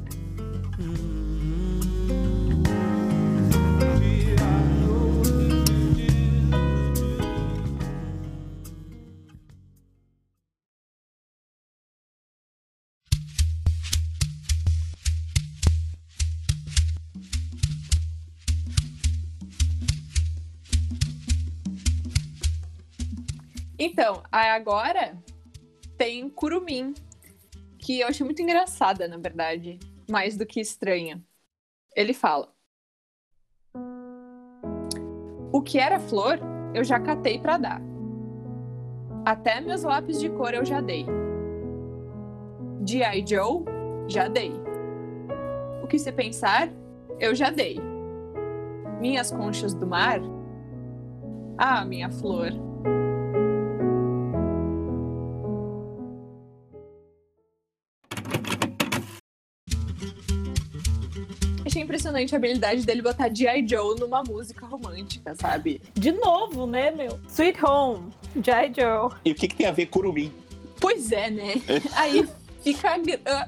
Então, 23.98 24.22
agora 24.30 25.18
tem 25.98 26.30
curumim, 26.30 26.94
que 27.80 28.02
eu 28.02 28.10
achei 28.10 28.26
muito 28.26 28.42
engraçada, 28.42 29.08
na 29.08 29.16
verdade, 29.16 29.80
mais 30.12 30.36
do 30.36 30.46
que 30.46 30.60
estranha. 30.60 31.24
Ele 31.96 32.14
fala: 32.14 32.54
O 35.50 35.62
que 35.62 35.80
era 35.80 35.98
flor, 35.98 36.38
eu 36.74 36.84
já 36.84 37.00
catei 37.00 37.40
pra 37.40 37.56
dar. 37.56 37.82
Até 39.26 39.62
meus 39.62 39.84
lápis 39.84 40.20
de 40.20 40.30
cor 40.30 40.54
eu 40.54 40.66
já 40.66 40.82
dei. 40.82 41.06
G.I. 42.86 43.26
Joe, 43.26 43.64
já 44.10 44.28
dei. 44.28 44.52
O 45.82 45.88
que 45.88 45.98
se 45.98 46.12
pensar, 46.12 46.68
eu 47.18 47.34
já 47.34 47.50
dei. 47.50 47.80
Minhas 49.00 49.32
conchas 49.32 49.74
do 49.74 49.88
mar, 49.88 50.20
ah, 51.58 51.86
minha 51.86 52.10
flor. 52.10 52.65
Impressionante 62.16 62.34
a 62.34 62.38
habilidade 62.38 62.86
dele 62.86 63.02
botar 63.02 63.34
G.I. 63.34 63.68
Joe 63.68 64.00
numa 64.00 64.24
música 64.24 64.66
romântica, 64.66 65.36
sabe? 65.36 65.82
De 65.94 66.12
novo, 66.12 66.66
né, 66.66 66.92
meu? 66.92 67.20
Sweet 67.28 67.64
Home, 67.66 68.12
Jai 68.44 68.72
Joe. 68.76 69.12
E 69.24 69.32
o 69.32 69.36
que, 69.36 69.48
que 69.48 69.56
tem 69.56 69.66
a 69.66 69.72
ver 69.72 69.88
curumim? 69.88 70.32
Pois 70.80 71.12
é, 71.12 71.30
né? 71.30 71.54
Aí 71.96 72.28
fica 72.62 72.96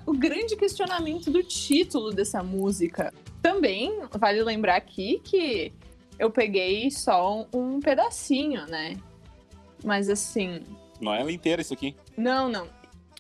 o 0.06 0.14
grande 0.14 0.56
questionamento 0.56 1.32
do 1.32 1.42
título 1.44 2.12
dessa 2.12 2.44
música. 2.44 3.14
Também 3.42 4.00
vale 4.18 4.44
lembrar 4.44 4.76
aqui 4.76 5.22
que 5.24 5.74
eu 6.20 6.30
peguei 6.30 6.90
só 6.92 7.42
um, 7.54 7.76
um 7.76 7.80
pedacinho, 7.80 8.66
né? 8.68 8.98
Mas 9.84 10.10
assim, 10.10 10.62
Não 11.00 11.14
é 11.14 11.22
ela 11.22 11.32
inteira 11.32 11.62
isso 11.62 11.74
aqui. 11.74 11.96
não, 12.18 12.50
não. 12.50 12.68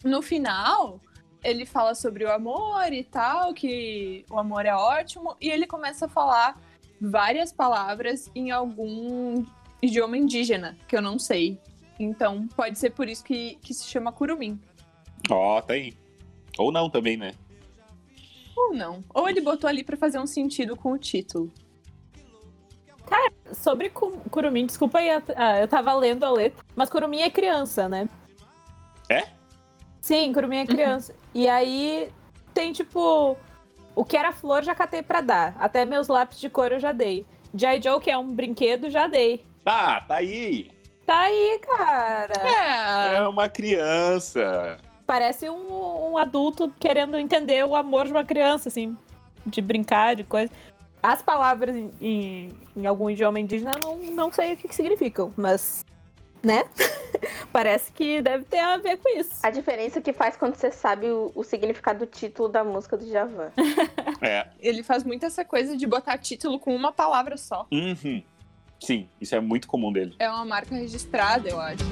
No 0.04 0.22
final, 0.22 1.02
ele 1.44 1.66
fala 1.66 1.96
sobre 1.96 2.24
o 2.26 2.32
amor 2.32 2.92
e 2.92 3.04
tal, 3.04 3.54
que 3.54 4.26
o 4.30 4.38
amor 4.40 4.66
é 4.66 4.74
ótimo, 4.74 5.36
e 5.40 5.50
ele 5.50 5.66
começa 5.68 6.06
a 6.06 6.10
falar 6.10 6.60
várias 7.00 7.54
palavras 7.54 8.30
em 8.36 8.52
algum 8.52 9.46
idioma 9.82 10.18
indígena, 10.18 10.78
que 10.88 10.96
eu 10.96 11.02
não 11.02 11.20
sei. 11.20 11.60
Então, 12.00 12.48
pode 12.50 12.78
ser 12.78 12.92
por 12.92 13.08
isso 13.08 13.24
que, 13.24 13.56
que 13.56 13.74
se 13.74 13.86
chama 13.88 14.12
curumim. 14.12 14.60
Ó, 15.30 15.62
tá 15.62 15.74
aí. 15.74 15.94
Ou 16.58 16.72
não 16.72 16.90
também, 16.90 17.18
né? 17.18 17.34
Ou 18.56 18.74
não. 18.74 19.04
Ou 19.14 19.30
ele 19.30 19.42
botou 19.42 19.68
ali 19.68 19.84
pra 19.84 19.96
fazer 19.98 20.20
um 20.20 20.28
sentido 20.28 20.76
com 20.76 20.92
o 20.92 20.98
título. 20.98 21.52
Cara, 23.06 23.32
sobre 23.54 23.90
Cu- 23.90 24.20
Curumim, 24.30 24.66
desculpa 24.66 24.98
aí, 25.00 25.10
ah, 25.10 25.60
eu 25.60 25.68
tava 25.68 25.94
lendo 25.94 26.24
a 26.26 26.32
letra, 26.32 26.64
mas 26.76 26.90
Curumim 26.90 27.22
é 27.22 27.30
criança, 27.30 27.88
né? 27.88 28.10
É? 29.08 29.28
Sim, 30.02 30.32
Curumim 30.34 30.58
é 30.58 30.66
criança. 30.66 31.16
E 31.34 31.48
aí 31.48 32.10
tem 32.54 32.72
tipo. 32.72 33.38
O 33.96 34.06
que 34.06 34.16
era 34.16 34.32
flor 34.32 34.64
já 34.64 34.76
catei 34.76 35.02
pra 35.02 35.22
dar. 35.22 35.56
Até 35.60 35.84
meus 35.84 36.08
lápis 36.08 36.40
de 36.40 36.50
cor 36.50 36.72
eu 36.72 36.80
já 36.80 36.92
dei. 36.92 37.26
J. 37.54 37.82
Joe, 37.82 38.00
que 38.00 38.12
é 38.12 38.18
um 38.18 38.32
brinquedo, 38.32 38.90
já 38.90 39.08
dei. 39.08 39.44
Tá, 39.64 40.02
tá 40.02 40.16
aí. 40.16 40.70
Tá 41.06 41.22
aí, 41.22 41.60
cara. 41.66 42.34
É 43.16 43.28
uma 43.28 43.50
criança. 43.50 44.78
Parece 45.06 45.50
um, 45.50 46.12
um 46.12 46.18
adulto 46.18 46.72
querendo 46.80 47.18
entender 47.18 47.66
o 47.66 47.76
amor 47.76 48.06
de 48.06 48.12
uma 48.12 48.26
criança, 48.26 48.70
assim. 48.70 48.96
De 49.46 49.62
brincar, 49.62 50.16
de 50.16 50.24
coisa. 50.24 50.52
As 51.02 51.22
palavras 51.22 51.76
em, 51.76 51.92
em, 52.02 52.54
em 52.76 52.86
algum 52.86 53.10
idioma 53.10 53.40
indígena 53.40 53.72
eu 53.76 53.80
não, 53.80 53.98
não 54.12 54.32
sei 54.32 54.54
o 54.54 54.58
que, 54.58 54.68
que 54.68 54.76
significam, 54.76 55.34
mas. 55.38 55.86
Né? 56.44 56.64
Parece 57.52 57.92
que 57.92 58.22
deve 58.22 58.44
ter 58.46 58.60
a 58.60 58.78
ver 58.78 58.98
com 58.98 59.10
isso. 59.18 59.32
A 59.44 59.50
diferença 59.50 60.02
que 60.02 60.14
faz 60.14 60.38
quando 60.38 60.56
você 60.56 60.72
sabe 60.72 61.08
o, 61.08 61.32
o 61.34 61.44
significado 61.44 62.00
do 62.00 62.06
título 62.06 62.50
da 62.50 62.64
música 62.64 62.98
do 62.98 63.08
Javan. 63.08 63.52
É. 64.20 64.48
Ele 64.60 64.82
faz 64.82 65.04
muito 65.04 65.28
essa 65.28 65.46
coisa 65.46 65.78
de 65.78 65.86
botar 65.86 66.18
título 66.18 66.60
com 66.60 66.76
uma 66.76 66.92
palavra 66.92 67.38
só. 67.38 67.68
Uhum. 67.72 68.24
Sim, 68.80 69.08
isso 69.22 69.36
é 69.36 69.40
muito 69.40 69.68
comum 69.68 69.94
dele. 69.94 70.16
É 70.18 70.28
uma 70.28 70.44
marca 70.44 70.74
registrada, 70.74 71.48
eu 71.48 71.62
acho. 71.62 71.84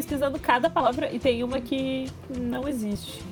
Pesquisando 0.00 0.38
cada 0.38 0.70
palavra 0.70 1.12
e 1.12 1.18
tem 1.18 1.44
uma 1.44 1.60
que 1.60 2.10
não 2.30 2.66
existe. 2.66 3.22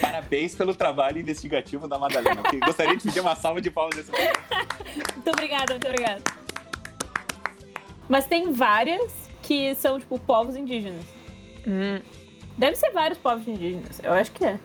Parabéns 0.00 0.54
pelo 0.54 0.74
trabalho 0.74 1.18
investigativo 1.18 1.88
da 1.88 1.98
Madalena. 1.98 2.42
porque 2.42 2.58
gostaria 2.58 2.96
de 2.96 3.02
pedir 3.02 3.20
uma 3.20 3.34
salva 3.34 3.62
de 3.62 3.70
palmas 3.70 3.96
nesse 3.96 4.12
momento. 4.12 4.40
Muito 5.14 5.30
obrigada, 5.30 5.72
muito 5.72 5.88
obrigada. 5.88 6.22
Mas 8.08 8.26
tem 8.26 8.52
várias 8.52 9.10
que 9.42 9.74
são, 9.76 9.98
tipo, 9.98 10.18
povos 10.18 10.54
indígenas. 10.54 11.04
Deve 12.58 12.76
ser 12.76 12.90
vários 12.90 13.18
povos 13.18 13.48
indígenas. 13.48 14.00
Eu 14.02 14.12
acho 14.12 14.32
que 14.32 14.44
é. 14.44 14.60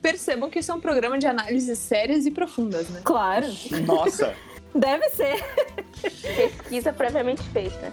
Percebam 0.00 0.48
que 0.48 0.60
isso 0.60 0.72
é 0.72 0.74
um 0.74 0.80
programa 0.80 1.18
de 1.18 1.26
análises 1.26 1.78
sérias 1.78 2.24
e 2.24 2.30
profundas, 2.30 2.88
né? 2.88 3.02
Claro. 3.04 3.46
Nossa. 3.84 4.34
Deve 4.74 5.10
ser. 5.10 5.44
Pesquisa 6.00 6.92
previamente 6.92 7.42
feita. 7.42 7.92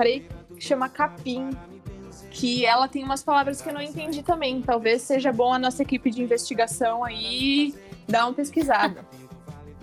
separei 0.00 0.26
que 0.56 0.64
chama 0.64 0.88
Capim. 0.88 1.50
Que 2.30 2.64
ela 2.64 2.88
tem 2.88 3.04
umas 3.04 3.22
palavras 3.22 3.60
que 3.60 3.68
eu 3.68 3.74
não 3.74 3.82
entendi 3.82 4.22
também. 4.22 4.62
Talvez 4.62 5.02
seja 5.02 5.32
bom 5.32 5.52
a 5.52 5.58
nossa 5.58 5.82
equipe 5.82 6.10
de 6.10 6.22
investigação 6.22 7.04
aí 7.04 7.74
dar 8.08 8.26
uma 8.26 8.32
pesquisada. 8.32 9.04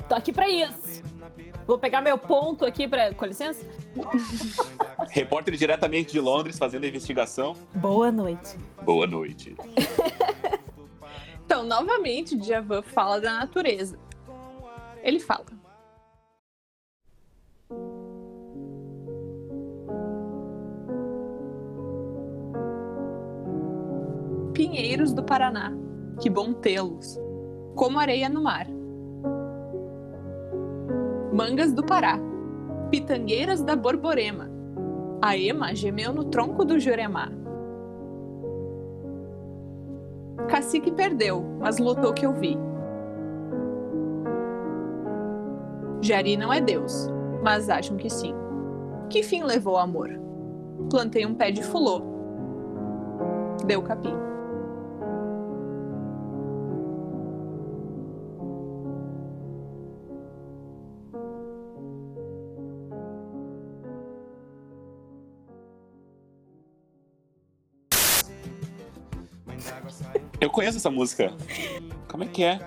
Tô 0.07 0.15
aqui 0.15 0.31
pra 0.31 0.49
isso. 0.49 1.03
Vou 1.67 1.77
pegar 1.77 2.01
meu 2.01 2.17
ponto 2.17 2.65
aqui 2.65 2.87
pra. 2.87 3.13
Com 3.13 3.25
licença? 3.25 3.65
Repórter 5.09 5.55
diretamente 5.55 6.13
de 6.13 6.19
Londres 6.19 6.57
fazendo 6.57 6.85
a 6.85 6.87
investigação. 6.87 7.55
Boa 7.75 8.11
noite. 8.11 8.57
Boa 8.83 9.05
noite. 9.05 9.55
Então, 11.45 11.63
novamente, 11.63 12.35
o 12.35 12.39
Djavan 12.39 12.81
fala 12.81 13.19
da 13.19 13.33
natureza. 13.33 13.99
Ele 15.03 15.19
fala. 15.19 15.45
Pinheiros 24.67 25.13
do 25.13 25.23
Paraná, 25.23 25.71
que 26.19 26.29
bom 26.29 26.51
tê-los, 26.51 27.17
como 27.73 27.99
areia 27.99 28.27
no 28.27 28.43
mar. 28.43 28.67
Mangas 31.31 31.71
do 31.71 31.85
Pará, 31.85 32.19
pitangueiras 32.91 33.63
da 33.63 33.77
Borborema. 33.77 34.51
A 35.21 35.37
ema 35.37 35.73
gemeu 35.73 36.11
no 36.11 36.25
tronco 36.25 36.65
do 36.65 36.77
Juremá. 36.77 37.31
Cacique 40.49 40.91
perdeu, 40.91 41.45
mas 41.61 41.77
lutou 41.77 42.13
que 42.13 42.25
eu 42.25 42.33
vi. 42.33 42.57
Jari 46.01 46.35
não 46.35 46.51
é 46.51 46.59
Deus, 46.59 47.07
mas 47.41 47.69
acham 47.69 47.95
que 47.95 48.09
sim. 48.09 48.35
Que 49.09 49.23
fim 49.23 49.43
levou 49.43 49.75
o 49.75 49.79
amor? 49.79 50.09
Plantei 50.89 51.25
um 51.25 51.33
pé 51.33 51.51
de 51.51 51.63
fulô. 51.63 52.01
Deu 53.65 53.81
capim. 53.81 54.27
Conheço 70.57 70.77
essa 70.79 70.89
música. 70.89 71.31
Como 72.09 72.23
é 72.23 72.27
que 72.27 72.43
é? 72.43 72.59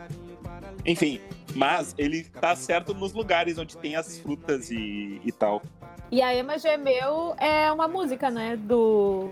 Enfim, 0.87 1.21
mas 1.57 1.93
ele 1.99 2.23
tá 2.23 2.55
certo 2.55 2.95
nos 2.95 3.13
lugares 3.13 3.59
onde 3.59 3.77
tem 3.77 3.97
as 3.97 4.17
frutas 4.21 4.71
e, 4.71 5.21
e 5.25 5.33
tal. 5.33 5.61
E 6.09 6.23
a 6.23 6.33
Ema 6.33 6.57
Gemeu 6.57 7.35
é 7.37 7.71
uma 7.73 7.89
música, 7.89 8.31
né? 8.31 8.55
Do 8.57 9.31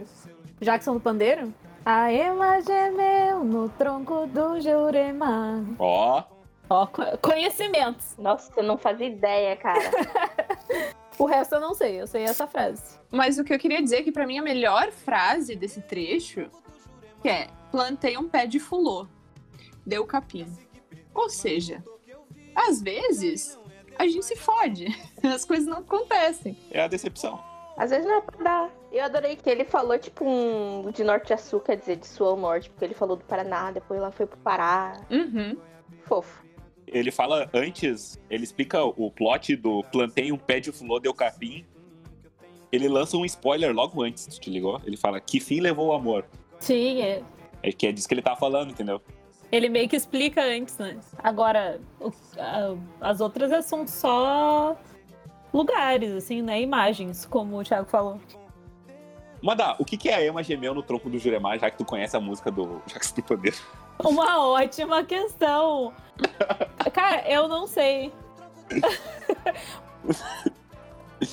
Jackson 0.61 0.94
do 0.94 1.00
Pandeiro. 1.00 1.54
A 1.86 2.12
Ema 2.12 2.61
gemeu 2.61 3.44
no 3.44 3.68
tronco 3.68 4.26
do 4.26 4.61
Jurema. 4.61 5.64
Ó, 5.78 6.24
Ó, 6.68 6.86
co- 6.88 7.16
conhecimentos. 7.22 8.16
Nossa, 8.18 8.52
eu 8.56 8.64
não 8.64 8.76
fazia 8.76 9.06
ideia, 9.06 9.54
cara. 9.56 9.78
O 11.16 11.26
resto 11.26 11.56
eu 11.56 11.61
não 11.61 11.74
sei, 11.74 12.00
eu 12.00 12.06
sei 12.06 12.22
essa 12.22 12.46
frase. 12.46 12.96
Mas 13.11 13.38
o 13.40 13.44
que 13.44 13.52
eu 13.52 13.59
queria 13.59 13.82
dizer 13.82 13.96
é 13.96 14.02
que 14.04 14.12
pra 14.12 14.24
mim 14.24 14.38
a 14.38 14.42
melhor 14.42 14.92
frase 14.92 15.56
desse 15.56 15.80
trecho 15.80 16.48
que 17.20 17.28
é 17.28 17.48
plantei 17.70 18.16
um 18.16 18.28
pé 18.28 18.46
de 18.46 18.58
fulô, 18.58 19.06
deu 19.86 20.04
capim. 20.06 20.46
Ou 21.14 21.28
seja, 21.28 21.82
às 22.54 22.80
vezes 22.82 23.58
a 23.98 24.06
gente 24.06 24.24
se 24.24 24.36
fode, 24.36 24.86
as 25.22 25.44
coisas 25.44 25.66
não 25.66 25.78
acontecem. 25.78 26.56
é 26.70 26.82
a 26.82 26.88
decepção. 26.88 27.42
Às 27.76 27.90
vezes 27.90 28.06
não 28.06 28.18
é 28.18 28.20
pra 28.20 28.42
dar. 28.42 28.70
Eu 28.90 29.04
adorei 29.04 29.36
que 29.36 29.48
ele 29.48 29.64
falou, 29.64 29.96
tipo, 29.98 30.24
um 30.24 30.90
de 30.90 31.04
norte 31.04 31.32
a 31.32 31.38
sul, 31.38 31.60
quer 31.60 31.76
dizer, 31.76 31.96
de 31.96 32.06
sul 32.08 32.26
ao 32.26 32.36
norte, 32.36 32.68
porque 32.70 32.84
ele 32.84 32.94
falou 32.94 33.16
do 33.16 33.24
Paraná, 33.24 33.70
depois 33.70 34.00
lá 34.00 34.10
foi 34.10 34.26
pro 34.26 34.38
Pará. 34.38 35.00
Uhum. 35.08 35.56
Fofo. 36.04 36.44
Ele 36.86 37.12
fala 37.12 37.48
antes, 37.52 38.18
ele 38.28 38.42
explica 38.42 38.82
o 38.82 39.10
plot 39.10 39.54
do 39.54 39.84
plantei 39.92 40.32
um 40.32 40.38
pé 40.38 40.58
de 40.58 40.72
fulô, 40.72 40.98
deu 40.98 41.14
capim. 41.14 41.64
Ele 42.72 42.88
lança 42.88 43.16
um 43.16 43.24
spoiler 43.24 43.72
logo 43.72 44.02
antes, 44.02 44.26
tu 44.26 44.40
te 44.40 44.50
ligou? 44.50 44.80
Ele 44.84 44.96
fala, 44.96 45.20
que 45.20 45.38
fim 45.38 45.60
levou 45.60 45.88
o 45.88 45.92
amor? 45.92 46.24
Sim, 46.58 47.02
é. 47.02 47.22
É 47.62 47.72
que 47.72 47.86
é 47.86 47.92
disso 47.92 48.09
que 48.09 48.14
ele 48.14 48.22
tá 48.22 48.36
falando, 48.36 48.70
entendeu? 48.70 49.00
Ele 49.50 49.68
meio 49.68 49.88
que 49.88 49.96
explica 49.96 50.42
antes, 50.42 50.76
né? 50.78 50.98
Agora, 51.18 51.80
o- 52.00 52.12
a- 52.38 52.76
as 53.11 53.20
outras 53.20 53.64
são 53.64 53.86
só 53.86 54.76
lugares, 55.52 56.12
assim, 56.12 56.42
né? 56.42 56.61
Imagens, 56.61 57.24
como 57.24 57.59
o 57.59 57.64
Thiago 57.64 57.88
falou. 57.88 58.20
Manda, 59.42 59.74
o 59.78 59.84
que 59.84 59.96
que 59.96 60.09
é 60.09 60.14
a 60.16 60.24
Ema 60.24 60.42
gemeu 60.42 60.74
no 60.74 60.82
tronco 60.82 61.09
do 61.09 61.18
Juremar, 61.18 61.59
já 61.59 61.70
que 61.70 61.78
tu 61.78 61.84
conhece 61.84 62.16
a 62.16 62.20
música 62.20 62.50
do 62.50 62.82
Jackson 62.86 63.14
do 63.16 63.22
Pandeiro? 63.22 63.56
Uma 64.04 64.44
ótima 64.48 65.04
questão. 65.04 65.92
Cara, 66.92 67.28
eu 67.30 67.48
não 67.48 67.66
sei. 67.66 68.12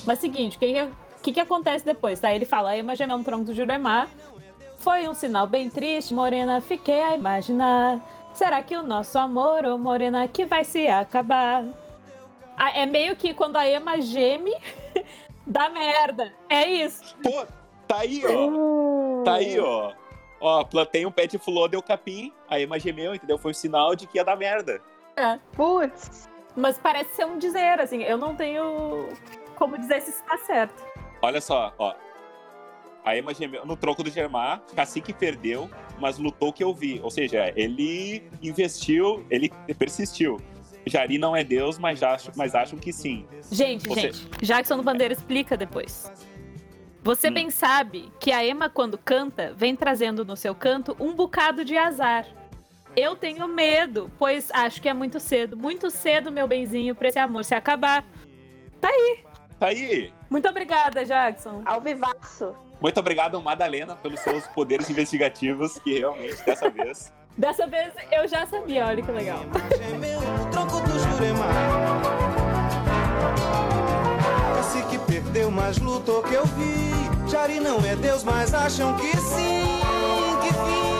Mas 0.06 0.18
seguinte, 0.18 0.56
o 0.56 0.60
que, 0.60 0.72
que, 0.72 0.88
que, 1.22 1.32
que 1.32 1.40
acontece 1.40 1.84
depois? 1.84 2.18
Tá? 2.20 2.32
Ele 2.32 2.44
fala, 2.44 2.70
a 2.70 2.78
Ema 2.78 2.94
gemeu 2.96 3.18
no 3.18 3.24
tronco 3.24 3.44
do 3.44 3.54
Juremar. 3.54 4.08
Foi 4.78 5.08
um 5.08 5.14
sinal 5.14 5.46
bem 5.46 5.68
triste, 5.70 6.14
Morena, 6.14 6.60
fiquei 6.60 7.02
a 7.02 7.14
imaginar. 7.14 8.00
Será 8.34 8.62
que 8.62 8.76
o 8.76 8.82
nosso 8.82 9.18
amor, 9.18 9.64
ô 9.64 9.78
Morena, 9.78 10.28
que 10.28 10.44
vai 10.44 10.64
se 10.64 10.86
acabar? 10.86 11.64
Ah, 12.56 12.70
é 12.70 12.86
meio 12.86 13.16
que 13.16 13.34
quando 13.34 13.56
a 13.56 13.66
Ema 13.66 14.00
geme, 14.00 14.54
dá 15.46 15.68
merda. 15.68 16.32
É 16.48 16.64
isso. 16.68 17.16
Pô, 17.22 17.46
tá 17.88 17.98
aí, 17.98 18.22
ó. 18.24 19.24
Tá 19.24 19.34
aí, 19.34 19.58
ó. 19.58 19.92
Ó, 20.40 20.64
plantei 20.64 21.06
um 21.06 21.10
pé 21.10 21.26
de 21.26 21.38
flor, 21.38 21.68
deu 21.68 21.82
capim, 21.82 22.32
a 22.48 22.60
Ema 22.60 22.78
gemeu, 22.78 23.14
entendeu? 23.14 23.38
Foi 23.38 23.50
um 23.52 23.54
sinal 23.54 23.96
de 23.96 24.06
que 24.06 24.18
ia 24.18 24.24
dar 24.24 24.36
merda. 24.36 24.80
É. 25.16 25.38
Putz. 25.52 26.28
Mas 26.54 26.78
parece 26.78 27.14
ser 27.14 27.26
um 27.26 27.38
dizer, 27.38 27.80
assim. 27.80 28.02
Eu 28.02 28.18
não 28.18 28.34
tenho 28.34 29.08
como 29.56 29.78
dizer 29.78 30.00
se 30.02 30.10
está 30.10 30.36
certo. 30.38 30.84
Olha 31.22 31.40
só, 31.40 31.72
ó. 31.78 31.94
A 33.06 33.16
Ema 33.16 33.32
gemeu 33.32 33.64
no 33.64 33.76
tronco 33.76 34.02
do 34.02 34.10
Germar, 34.10 34.60
Cacique 34.74 35.12
perdeu, 35.12 35.70
mas 36.00 36.18
lutou 36.18 36.52
que 36.52 36.64
eu 36.64 36.74
vi. 36.74 36.98
Ou 37.04 37.08
seja, 37.10 37.52
ele 37.54 38.24
investiu, 38.42 39.24
ele 39.30 39.48
persistiu. 39.78 40.40
Jari 40.84 41.16
não 41.16 41.34
é 41.36 41.44
Deus, 41.44 41.78
mas, 41.78 42.02
acho, 42.02 42.32
mas 42.34 42.52
acham 42.56 42.76
que 42.76 42.92
sim. 42.92 43.24
Gente, 43.50 43.88
Você- 43.88 44.00
gente, 44.12 44.28
Jackson 44.42 44.76
do 44.76 44.82
Bandeira 44.82 45.14
explica 45.14 45.56
depois. 45.56 46.10
Você 47.00 47.28
Hum. 47.30 47.34
bem 47.34 47.48
sabe 47.50 48.10
que 48.18 48.32
a 48.32 48.44
Emma, 48.44 48.68
quando 48.68 48.98
canta, 48.98 49.54
vem 49.56 49.76
trazendo 49.76 50.24
no 50.24 50.36
seu 50.36 50.52
canto 50.52 50.96
um 50.98 51.14
bocado 51.14 51.64
de 51.64 51.76
azar. 51.78 52.26
Eu 52.96 53.14
tenho 53.14 53.46
medo, 53.46 54.10
pois 54.18 54.50
acho 54.52 54.82
que 54.82 54.88
é 54.88 54.94
muito 54.94 55.20
cedo, 55.20 55.56
muito 55.56 55.90
cedo, 55.92 56.32
meu 56.32 56.48
benzinho, 56.48 56.92
pra 56.94 57.06
esse 57.08 57.18
amor 57.20 57.44
se 57.44 57.54
acabar. 57.54 58.04
Tá 58.80 58.88
aí. 58.88 59.18
Tá 59.58 59.68
aí. 59.68 60.12
Muito 60.28 60.48
obrigada, 60.48 61.04
Jackson. 61.04 61.62
Ao 61.64 61.80
vivaço. 61.80 62.54
Muito 62.80 63.00
obrigado, 63.00 63.40
Madalena, 63.40 63.96
pelos 63.96 64.20
seus 64.20 64.46
poderes 64.48 64.90
investigativos, 64.90 65.78
que 65.78 65.98
realmente, 65.98 66.44
dessa 66.44 66.68
vez. 66.70 67.12
Dessa 67.36 67.66
vez 67.66 67.92
eu 68.10 68.26
já 68.26 68.46
sabia, 68.46 68.86
olha 68.86 69.02
que 69.02 69.12
legal. 69.12 69.40
tronco 70.50 70.80
do 70.80 70.98
Juremar. 70.98 71.52
Cacique 74.56 74.98
perdeu, 75.00 75.50
mas 75.50 75.76
lutou 75.76 76.22
que 76.22 76.32
eu 76.32 76.46
vi. 76.46 77.30
Jari 77.30 77.60
não 77.60 77.78
é 77.84 77.94
Deus, 77.94 78.24
mas 78.24 78.54
acham 78.54 78.96
que 78.96 79.14
sim. 79.18 79.66
Que 80.40 80.48
fim 80.54 80.95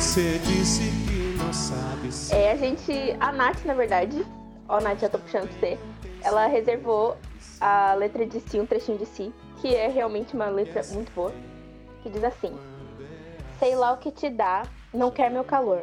Você 0.00 0.38
disse 0.38 0.80
que 1.06 1.36
não 1.36 1.52
sabe 1.52 2.10
se 2.10 2.34
É, 2.34 2.52
a 2.52 2.56
gente. 2.56 3.14
A 3.20 3.30
Nath, 3.30 3.66
na 3.66 3.74
verdade. 3.74 4.24
Ó, 4.66 4.80
Nath, 4.80 4.98
já 4.98 5.10
tô 5.10 5.18
puxando 5.18 5.46
pra 5.46 5.58
você. 5.58 5.78
Ela 6.22 6.46
reservou 6.46 7.18
a 7.60 7.92
letra 7.92 8.24
de 8.24 8.40
si, 8.40 8.58
um 8.58 8.64
trechinho 8.64 8.96
de 8.96 9.04
si, 9.04 9.30
que 9.60 9.74
é 9.74 9.88
realmente 9.88 10.34
uma 10.34 10.48
letra 10.48 10.82
muito 10.94 11.12
boa. 11.12 11.34
Que 12.02 12.08
diz 12.08 12.24
assim: 12.24 12.58
Sei 13.58 13.76
lá 13.76 13.92
o 13.92 13.98
que 13.98 14.10
te 14.10 14.30
dá, 14.30 14.62
não 14.92 15.10
quer 15.10 15.30
meu 15.30 15.44
calor. 15.44 15.82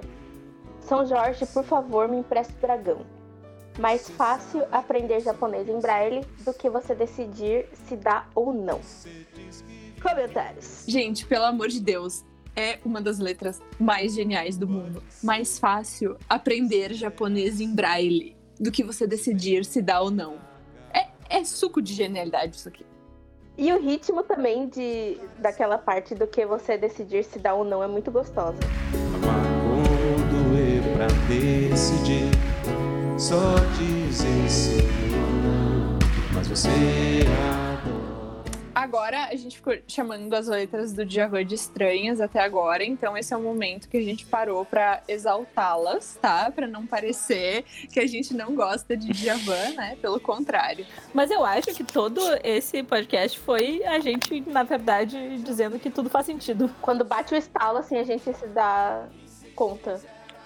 São 0.82 1.05
Jorge, 1.05 1.45
por 1.45 1.63
favor, 1.63 2.07
me 2.07 2.18
empresta 2.18 2.51
o 2.57 2.59
dragão. 2.59 3.05
Mais 3.78 4.09
fácil 4.09 4.65
aprender 4.72 5.20
japonês 5.20 5.70
em 5.70 5.80
braille 5.80 6.26
do 6.43 6.51
que 6.55 6.72
você 6.72 6.95
decidir 6.95 7.70
se 7.88 7.95
dá 7.95 8.26
ou 8.34 8.51
não. 8.51 8.82
Comentários. 10.01 10.86
Gente, 10.88 11.24
pelo 11.28 11.45
amor 11.45 11.68
de 11.68 11.80
Deus, 11.80 12.26
é 12.58 12.80
uma 12.84 12.99
das 12.99 13.20
letras 13.20 13.62
mais 13.80 14.16
geniais 14.16 14.58
do 14.58 14.68
mundo. 14.68 15.03
Mais 15.24 15.60
fácil 15.60 16.18
aprender 16.28 16.91
japonês 16.93 17.62
em 17.62 17.74
braille 17.74 18.36
do 18.60 18.72
que 18.72 18.84
você 18.84 19.05
decidir 19.05 19.64
se 19.64 19.80
dá 19.80 20.01
ou 20.01 20.10
não. 20.10 20.39
É, 20.91 21.08
é 21.30 21.43
suco 21.43 21.80
de 21.80 21.93
genialidade 21.93 22.55
isso 22.55 22.68
aqui. 22.68 22.84
E 23.55 23.72
o 23.72 23.80
ritmo 23.80 24.24
também 24.24 24.68
de 24.68 25.18
daquela 25.38 25.78
parte 25.78 26.16
do 26.16 26.28
que 26.28 26.45
você 26.45 26.78
decidir 26.78 27.24
se 27.24 27.38
dá 27.39 27.53
ou 27.53 27.64
não 27.64 27.84
é 27.84 27.88
muito 27.88 28.12
gostosa. 28.12 28.58
Pra 30.95 31.08
decidir, 31.28 32.32
só 33.20 33.53
dizer 33.78 34.49
sim 34.49 34.80
ou 35.14 35.43
não. 35.43 35.99
Mas 36.34 36.47
você. 36.47 36.70
Agora 38.78 39.30
a 39.32 39.36
gente 39.36 39.56
ficou 39.56 39.76
chamando 39.88 40.32
as 40.36 40.46
letras 40.46 40.94
do 40.94 41.04
Djavan 41.04 41.44
de 41.44 41.56
estranhas 41.56 42.22
até 42.22 42.40
agora, 42.40 42.86
então 42.86 43.18
esse 43.18 43.34
é 43.34 43.38
o 43.38 43.42
momento 43.42 43.90
que 43.90 43.98
a 43.98 44.04
gente 44.04 44.24
parou 44.28 44.64
pra 44.64 45.02
exaltá-las, 45.08 46.20
tá? 46.22 46.52
Pra 46.52 46.68
não 46.68 46.86
parecer 46.86 47.64
que 47.92 48.00
a 48.00 48.06
gente 48.06 48.36
não 48.36 48.54
gosta 48.54 48.96
de 48.96 49.08
Djavan, 49.08 49.74
né? 49.74 49.98
Pelo 50.00 50.20
contrário. 50.20 50.86
Mas 51.12 51.32
eu 51.32 51.44
acho 51.44 51.74
que 51.74 51.84
todo 51.84 52.22
esse 52.44 52.84
podcast 52.84 53.40
foi 53.40 53.84
a 53.84 54.00
gente, 54.00 54.42
na 54.42 54.62
verdade, 54.62 55.40
dizendo 55.40 55.80
que 55.80 55.90
tudo 55.90 56.08
faz 56.08 56.28
sentido. 56.28 56.70
Quando 56.80 57.04
bate 57.04 57.34
o 57.34 57.38
estalo, 57.38 57.80
assim, 57.80 57.98
a 57.98 58.04
gente 58.04 58.32
se 58.32 58.46
dá 58.46 59.08
conta. 59.56 60.00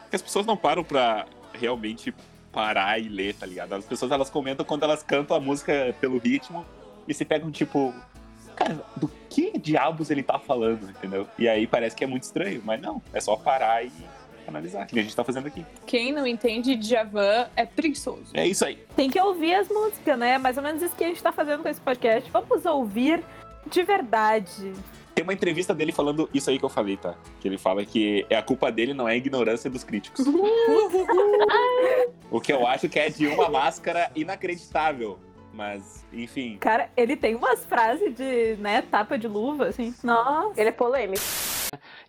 As 0.09 0.21
pessoas 0.21 0.45
não 0.45 0.55
param 0.55 0.85
pra 0.85 1.25
realmente 1.53 2.15
parar 2.49 2.97
e 2.97 3.09
ler, 3.09 3.35
tá 3.35 3.45
ligado? 3.45 3.73
As 3.73 3.83
pessoas 3.83 4.09
elas 4.09 4.29
comentam 4.29 4.65
quando 4.65 4.83
elas 4.83 5.03
cantam 5.03 5.35
a 5.35 5.39
música 5.41 5.93
pelo 5.99 6.17
ritmo 6.17 6.65
e 7.05 7.13
se 7.13 7.25
pegam 7.25 7.51
tipo, 7.51 7.93
cara, 8.55 8.79
do 8.95 9.09
que 9.29 9.57
diabos 9.57 10.09
ele 10.09 10.23
tá 10.23 10.39
falando, 10.39 10.89
entendeu? 10.89 11.27
E 11.37 11.47
aí 11.47 11.65
parece 11.67 11.95
que 11.95 12.03
é 12.03 12.07
muito 12.07 12.23
estranho, 12.23 12.61
mas 12.63 12.81
não, 12.81 13.01
é 13.13 13.19
só 13.19 13.35
parar 13.35 13.83
e 13.83 13.91
analisar, 14.47 14.85
que 14.85 14.99
a 14.99 15.01
gente 15.01 15.15
tá 15.15 15.23
fazendo 15.23 15.47
aqui. 15.47 15.65
Quem 15.85 16.11
não 16.11 16.27
entende 16.27 16.75
Djavan 16.75 17.47
é 17.55 17.65
preguiçoso. 17.65 18.31
É 18.33 18.45
isso 18.45 18.65
aí. 18.65 18.77
Tem 18.95 19.09
que 19.09 19.19
ouvir 19.19 19.55
as 19.55 19.67
músicas, 19.69 20.17
né? 20.17 20.37
Mais 20.37 20.57
ou 20.57 20.63
menos 20.63 20.81
isso 20.81 20.95
que 20.95 21.03
a 21.03 21.07
gente 21.07 21.23
tá 21.23 21.31
fazendo 21.31 21.63
com 21.63 21.69
esse 21.69 21.81
podcast. 21.81 22.29
Vamos 22.29 22.65
ouvir 22.65 23.23
de 23.67 23.83
verdade. 23.83 24.73
Tem 25.13 25.23
uma 25.23 25.33
entrevista 25.33 25.73
dele 25.73 25.91
falando 25.91 26.29
isso 26.33 26.49
aí 26.49 26.57
que 26.57 26.63
eu 26.63 26.69
falei, 26.69 26.95
tá? 26.97 27.15
Que 27.39 27.47
ele 27.47 27.57
fala 27.57 27.85
que 27.85 28.25
é 28.29 28.37
a 28.37 28.41
culpa 28.41 28.71
dele 28.71 28.93
não 28.93 29.07
é 29.09 29.13
a 29.13 29.15
ignorância 29.15 29.69
dos 29.69 29.83
críticos. 29.83 30.25
o 32.31 32.39
que 32.39 32.53
eu 32.53 32.65
acho 32.65 32.87
que 32.87 32.97
é 32.97 33.09
de 33.09 33.27
uma 33.27 33.49
máscara 33.49 34.09
inacreditável. 34.15 35.19
Mas, 35.61 36.03
enfim. 36.11 36.57
Cara, 36.57 36.89
ele 36.97 37.15
tem 37.15 37.35
umas 37.35 37.63
frases 37.63 38.15
de, 38.15 38.55
né, 38.55 38.81
tapa 38.81 39.15
de 39.15 39.27
luva, 39.27 39.67
assim. 39.67 39.93
Nossa. 40.03 40.59
Ele 40.59 40.69
é 40.69 40.71
polêmico. 40.71 41.21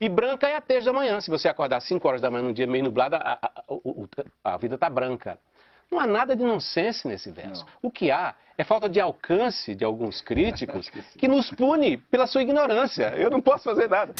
E 0.00 0.08
branca 0.08 0.48
é 0.48 0.56
a 0.56 0.60
terça 0.62 0.86
da 0.86 0.92
manhã. 0.94 1.20
Se 1.20 1.28
você 1.28 1.48
acordar 1.48 1.76
às 1.76 1.84
5 1.84 2.08
horas 2.08 2.22
da 2.22 2.30
manhã 2.30 2.44
num 2.44 2.52
dia 2.54 2.66
meio 2.66 2.84
nublado, 2.84 3.16
a, 3.16 3.38
a- 3.42 3.52
a- 4.42 4.54
a 4.54 4.56
vida 4.56 4.78
tá 4.78 4.88
branca. 4.88 5.38
Não 5.90 6.00
há 6.00 6.06
nada 6.06 6.34
de 6.34 6.42
nonsense 6.42 7.06
nesse 7.06 7.30
verso. 7.30 7.66
O 7.82 7.90
que 7.90 8.10
há 8.10 8.34
é 8.56 8.64
falta 8.64 8.88
de 8.88 8.98
alcance 8.98 9.74
de 9.74 9.84
alguns 9.84 10.22
críticos 10.22 10.88
que 11.18 11.28
nos 11.28 11.50
pune 11.50 11.98
pela 11.98 12.26
sua 12.26 12.40
ignorância. 12.40 13.14
Eu 13.18 13.28
não 13.28 13.42
posso 13.42 13.64
fazer 13.64 13.86
nada. 13.90 14.14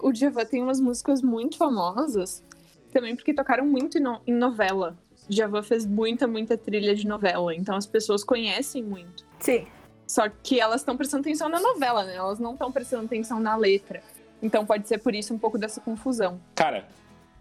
O 0.00 0.10
Djavan 0.12 0.46
tem 0.46 0.62
umas 0.62 0.80
músicas 0.80 1.20
muito 1.20 1.58
famosas, 1.58 2.42
também 2.90 3.14
porque 3.14 3.34
tocaram 3.34 3.66
muito 3.66 3.98
em 4.26 4.32
novela. 4.32 4.96
Djavan 5.28 5.62
fez 5.62 5.84
muita, 5.84 6.26
muita 6.26 6.56
trilha 6.56 6.94
de 6.94 7.06
novela, 7.06 7.54
então 7.54 7.76
as 7.76 7.86
pessoas 7.86 8.24
conhecem 8.24 8.82
muito. 8.82 9.26
Sim. 9.40 9.66
Só 10.06 10.28
que 10.28 10.58
elas 10.58 10.80
estão 10.80 10.96
prestando 10.96 11.20
atenção 11.20 11.48
na 11.48 11.60
novela, 11.60 12.04
né? 12.04 12.16
Elas 12.16 12.38
não 12.38 12.52
estão 12.52 12.72
prestando 12.72 13.04
atenção 13.04 13.38
na 13.38 13.56
letra. 13.56 14.02
Então 14.42 14.64
pode 14.64 14.88
ser 14.88 14.98
por 14.98 15.14
isso 15.14 15.34
um 15.34 15.38
pouco 15.38 15.58
dessa 15.58 15.80
confusão. 15.80 16.40
Cara, 16.54 16.88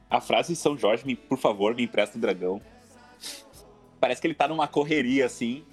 a 0.10 0.20
frase 0.20 0.56
São 0.56 0.78
Jorge, 0.78 1.06
me, 1.06 1.16
por 1.16 1.38
favor, 1.38 1.74
me 1.74 1.84
empresta 1.84 2.18
o 2.18 2.22
dragão. 2.22 2.62
Parece 4.00 4.20
que 4.20 4.28
ele 4.28 4.34
tá 4.34 4.48
numa 4.48 4.68
correria, 4.68 5.26
assim, 5.26 5.64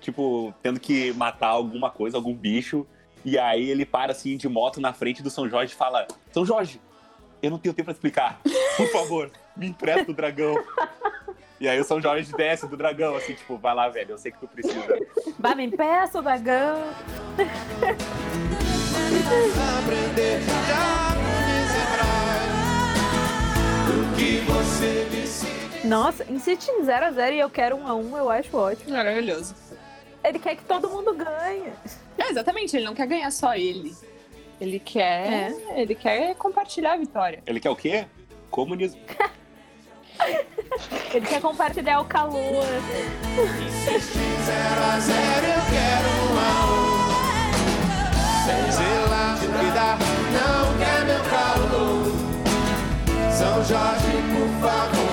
tipo, 0.00 0.54
tendo 0.62 0.78
que 0.78 1.12
matar 1.14 1.48
alguma 1.48 1.90
coisa, 1.90 2.16
algum 2.16 2.34
bicho. 2.34 2.86
E 3.24 3.36
aí 3.36 3.68
ele 3.68 3.84
para, 3.84 4.12
assim, 4.12 4.36
de 4.36 4.48
moto 4.48 4.80
na 4.80 4.92
frente 4.92 5.22
do 5.22 5.30
São 5.30 5.48
Jorge 5.48 5.72
e 5.72 5.76
fala: 5.76 6.06
São 6.32 6.46
Jorge, 6.46 6.80
eu 7.42 7.50
não 7.50 7.58
tenho 7.58 7.74
tempo 7.74 7.86
pra 7.86 7.92
explicar. 7.92 8.40
Por 8.76 8.86
favor, 8.92 9.30
me 9.56 9.66
empresta 9.66 10.12
o 10.12 10.14
dragão. 10.14 10.54
E 11.58 11.68
aí 11.68 11.80
o 11.80 11.84
São 11.84 12.00
Jorge 12.00 12.30
desce 12.32 12.66
do 12.66 12.76
dragão, 12.76 13.16
assim, 13.16 13.34
tipo, 13.34 13.56
vai 13.56 13.74
lá, 13.74 13.88
velho, 13.88 14.10
eu 14.10 14.18
sei 14.18 14.30
que 14.30 14.38
tu 14.38 14.46
precisa. 14.46 14.98
Vai, 15.38 15.54
me 15.54 15.70
peça 15.70 16.18
o 16.18 16.22
dragão. 16.22 16.82
Aprender 19.78 20.40
que 24.16 24.40
você. 24.40 25.86
Nossa, 25.86 26.30
insiste 26.30 26.68
em 26.68 26.82
0 26.82 27.06
a 27.06 27.10
0 27.12 27.36
e 27.36 27.38
eu 27.38 27.48
quero 27.48 27.76
1 27.76 27.86
a 27.86 27.94
1 27.94 28.16
eu 28.16 28.30
acho 28.30 28.56
ótimo. 28.56 28.90
Maravilhoso. 28.90 29.54
Ele 30.24 30.38
quer 30.38 30.56
que 30.56 30.64
todo 30.64 30.88
mundo 30.90 31.14
ganhe. 31.14 31.72
É, 32.18 32.30
exatamente, 32.30 32.76
ele 32.76 32.84
não 32.84 32.94
quer 32.94 33.06
ganhar 33.06 33.30
só 33.30 33.54
ele. 33.54 33.94
Ele 34.60 34.78
quer, 34.78 35.52
ele 35.74 35.94
quer 35.94 36.34
compartilhar 36.34 36.94
a 36.94 36.96
vitória. 36.96 37.42
Ele 37.46 37.60
quer 37.60 37.70
o 37.70 37.76
quê? 37.76 38.06
Comunismo. 38.50 39.00
Ele 41.12 41.26
quer 41.26 41.40
compartilhar 41.40 42.00
o 42.00 42.04
calor. 42.04 42.64
Zero 44.44 44.84
a 44.92 44.98
zero 45.00 45.46
eu 45.46 45.62
quero 45.70 46.08
um. 46.22 46.36
Sem 48.44 48.62
zelar, 48.72 49.38
cuidar, 49.38 49.98
não 50.32 50.78
quer 50.78 51.00
meu 51.04 51.22
calor. 51.24 52.12
São 53.32 53.64
Jorge, 53.64 54.16
por 54.32 54.50
favor, 54.60 55.05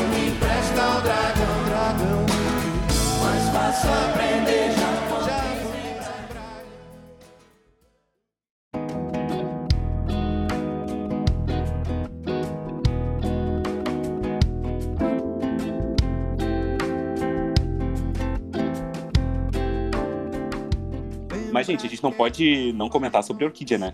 Mas, 21.53 21.67
gente, 21.67 21.85
a 21.85 21.89
gente 21.89 22.01
não 22.01 22.11
pode 22.11 22.73
não 22.73 22.89
comentar 22.89 23.23
sobre 23.23 23.45
Orquídea, 23.45 23.77
né? 23.77 23.93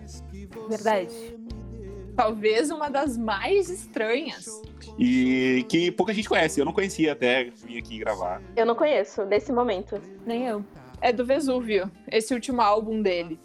Verdade. 0.69 1.13
Talvez 2.15 2.71
uma 2.71 2.89
das 2.89 3.17
mais 3.17 3.69
estranhas. 3.69 4.61
E 4.97 5.65
que 5.67 5.91
pouca 5.91 6.13
gente 6.13 6.29
conhece. 6.29 6.59
Eu 6.59 6.65
não 6.65 6.71
conhecia 6.71 7.11
até 7.11 7.45
vir 7.49 7.77
aqui 7.77 7.99
gravar. 7.99 8.41
Eu 8.55 8.65
não 8.65 8.75
conheço, 8.75 9.25
nesse 9.25 9.51
momento. 9.51 10.01
Nem 10.25 10.45
eu. 10.47 10.63
É 11.01 11.11
do 11.11 11.25
Vesúvio, 11.25 11.91
esse 12.09 12.33
último 12.33 12.61
álbum 12.61 13.01
dele. 13.01 13.37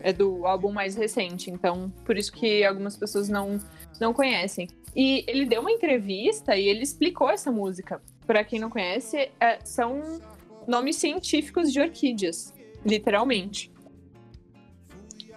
É 0.00 0.12
do 0.12 0.46
álbum 0.46 0.70
mais 0.70 0.94
recente, 0.94 1.50
então 1.50 1.92
por 2.04 2.16
isso 2.16 2.30
que 2.32 2.62
algumas 2.64 2.96
pessoas 2.96 3.28
não, 3.28 3.58
não 4.00 4.12
conhecem. 4.12 4.68
E 4.94 5.24
ele 5.26 5.44
deu 5.44 5.60
uma 5.60 5.72
entrevista 5.72 6.56
e 6.56 6.68
ele 6.68 6.82
explicou 6.82 7.30
essa 7.30 7.50
música. 7.50 8.00
Pra 8.26 8.44
quem 8.44 8.60
não 8.60 8.70
conhece, 8.70 9.30
é- 9.40 9.58
são 9.64 10.20
nomes 10.68 10.96
científicos 10.96 11.72
de 11.72 11.80
orquídeas, 11.80 12.52
literalmente. 12.84 13.72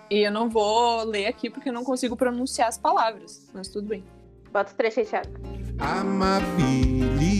E 0.09 0.25
eu 0.25 0.31
não 0.31 0.49
vou 0.49 1.03
ler 1.03 1.27
aqui 1.27 1.49
porque 1.49 1.69
eu 1.69 1.73
não 1.73 1.83
consigo 1.83 2.15
pronunciar 2.15 2.67
as 2.67 2.77
palavras, 2.77 3.49
mas 3.53 3.67
tudo 3.67 3.89
bem. 3.89 4.03
Bota 4.51 4.71
o 4.71 4.75
trecho 4.75 4.99
aí, 4.99 5.05
Thiago. 5.05 5.29
Amabilis, 5.77 7.39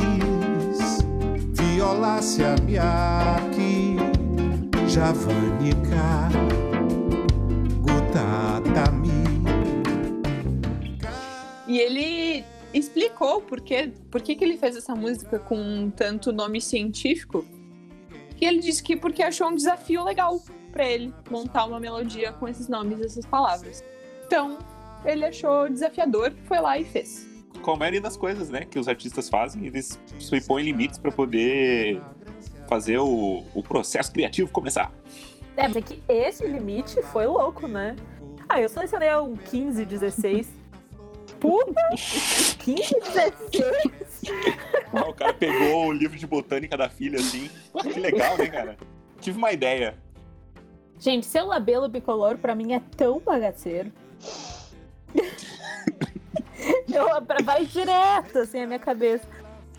Violácea 1.54 2.56
miaki, 2.64 3.96
Javanica, 4.88 6.30
Gutatami. 7.82 9.10
E 11.68 11.80
ele 11.80 12.46
explicou 12.74 13.42
por, 13.42 13.62
quê, 13.62 13.92
por 14.12 14.22
que, 14.22 14.36
que 14.36 14.44
ele 14.44 14.58
fez 14.58 14.76
essa 14.76 14.96
música 14.96 15.40
com 15.40 15.90
tanto 15.90 16.32
nome 16.32 16.62
científico. 16.62 17.44
E 18.40 18.46
ele 18.46 18.60
disse 18.60 18.82
que 18.82 18.96
porque 18.96 19.22
achou 19.22 19.50
um 19.50 19.56
desafio 19.56 20.04
legal 20.04 20.42
pra 20.72 20.86
ele 20.86 21.14
montar 21.30 21.66
uma 21.66 21.80
melodia 21.80 22.32
com 22.34 22.48
esses 22.48 22.68
nomes 22.68 23.00
e 23.00 23.06
essas 23.06 23.26
palavras. 23.26 23.84
Então, 24.26 24.58
ele 25.04 25.26
achou 25.26 25.70
desafiador, 25.70 26.34
foi 26.46 26.60
lá 26.60 26.78
e 26.78 26.86
fez. 26.86 27.28
Como 27.62 27.76
a 27.76 27.80
maioria 27.80 28.02
das 28.02 28.16
coisas, 28.16 28.50
né, 28.50 28.66
que 28.66 28.80
os 28.80 28.88
artistas 28.88 29.28
fazem, 29.28 29.66
eles 29.66 30.00
se 30.20 30.36
impõem 30.36 30.64
limites 30.64 30.98
pra 30.98 31.12
poder 31.12 32.02
fazer 32.68 33.00
o, 33.00 33.44
o 33.54 33.64
processo 33.64 34.12
criativo 34.12 34.50
começar. 34.52 34.92
É, 35.58 35.68
mas 35.68 35.78
é 35.78 35.82
que 35.82 36.02
esse 36.08 36.46
limite 36.48 37.02
foi 37.04 37.26
louco, 37.26 37.68
né? 37.68 37.96
Ah, 38.48 38.62
eu 38.62 38.70
selecionei 38.70 39.14
um 39.18 39.36
15, 39.36 39.84
16. 39.86 40.48
Puta! 41.40 41.82
15, 42.60 42.96
16? 43.52 44.09
Ah, 44.92 45.08
o 45.08 45.14
cara 45.14 45.32
pegou 45.34 45.86
o 45.86 45.92
livro 45.92 46.18
de 46.18 46.26
botânica 46.26 46.76
da 46.76 46.90
filha, 46.90 47.20
assim. 47.20 47.48
Que 47.94 48.00
legal, 48.00 48.36
né, 48.40 48.48
cara? 48.48 48.76
Tive 49.22 49.38
uma 49.38 49.52
ideia. 49.52 49.96
Gente, 50.98 51.28
seu 51.28 51.46
labelo 51.46 51.88
bicolor 51.88 52.40
pra 52.40 52.56
mim 52.56 52.74
é 52.74 52.82
tão 52.98 53.20
bagaceiro. 53.20 53.92
eu, 56.92 57.22
pra- 57.22 57.38
vai 57.44 57.66
direto, 57.68 58.40
assim, 58.40 58.64
a 58.64 58.68
minha 58.68 58.80
cabeça. 58.80 59.28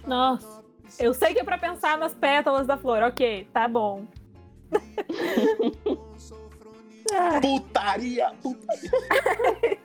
Nossa. 0.07 0.63
Eu 0.99 1.13
sei 1.13 1.35
que 1.35 1.41
é 1.41 1.45
pra 1.45 1.59
pensar 1.59 1.99
nas 1.99 2.15
pétalas 2.15 2.67
da 2.69 2.77
flor. 2.77 3.03
Ok, 3.03 3.49
tá 3.53 3.67
bom. 3.67 4.07
Putaria! 7.43 8.33
putaria. 8.41 9.79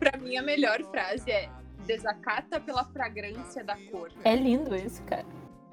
Pra 0.00 0.18
mim, 0.18 0.36
a 0.36 0.42
melhor 0.42 0.82
frase 0.90 1.30
é 1.30 1.48
desacata 1.86 2.60
pela 2.60 2.84
fragrância 2.84 3.62
da 3.64 3.76
cor. 3.90 4.10
é 4.24 4.34
lindo 4.34 4.74
isso, 4.74 5.02
cara. 5.04 5.24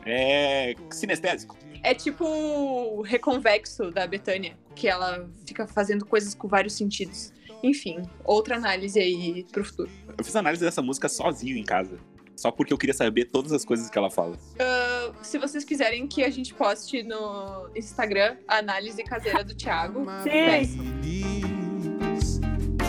É 0.06 0.74
sinestésico. 0.92 1.58
É 1.82 1.94
tipo 1.94 2.26
o 2.26 3.02
reconvexo 3.02 3.90
da 3.92 4.06
Betânia, 4.06 4.58
que 4.76 4.88
ela 4.88 5.30
fica 5.46 5.66
fazendo 5.66 6.06
coisas 6.06 6.36
com 6.36 6.48
vários 6.48 6.74
sentidos. 6.74 7.32
Enfim, 7.64 8.02
outra 8.26 8.58
análise 8.58 9.00
aí 9.00 9.46
pro 9.52 9.64
futuro. 9.64 9.90
Eu 10.18 10.24
fiz 10.24 10.36
análise 10.36 10.64
dessa 10.64 10.82
música 10.82 11.08
sozinho 11.08 11.58
em 11.58 11.64
casa. 11.64 11.98
Só 12.36 12.52
porque 12.52 12.74
eu 12.74 12.78
queria 12.78 12.94
saber 12.94 13.26
todas 13.26 13.54
as 13.54 13.64
coisas 13.64 13.90
que 13.90 13.98
ela 13.98 14.10
fala. 14.12 14.38
Ah, 14.60 15.14
se 15.22 15.38
vocês 15.38 15.64
quiserem 15.64 16.06
que 16.08 16.24
a 16.24 16.30
gente 16.30 16.54
poste 16.54 17.02
no 17.04 17.70
Instagram 17.76 18.36
a 18.48 18.58
análise 18.58 19.02
caseira 19.04 19.44
do 19.44 19.56
Thiago, 19.56 20.06
Sim. 20.24 20.74
Amabilis, 20.80 22.40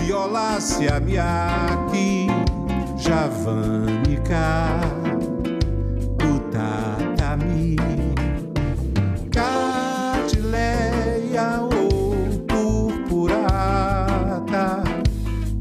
Violácea 0.01 0.99
miaki, 0.99 2.27
Javanica, 3.05 4.81
Gutatami. 6.19 7.77
Catileia 9.31 10.81
ou 11.61 12.15
purpurata, 12.49 13.45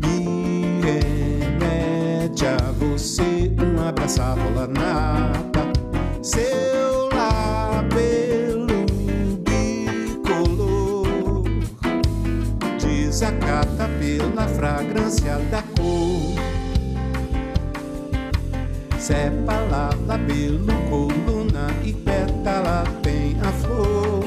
me 0.01 0.79
remete 0.81 2.45
a 2.45 2.57
você 2.79 3.51
uma 3.61 3.89
abraçávola 3.89 4.67
nata. 4.67 5.67
Seu 6.21 7.09
labelo 7.13 8.85
bicolor 10.23 11.43
desacata 12.79 13.89
pela 13.99 14.47
fragrância 14.47 15.39
da 15.51 15.61
cor. 15.77 16.32
Sepala 19.03 19.89
labelo, 20.07 20.65
coluna 20.89 21.67
e 21.83 21.91
pétala 21.91 22.85
tem 23.01 23.37
a 23.41 23.51
flor. 23.51 24.23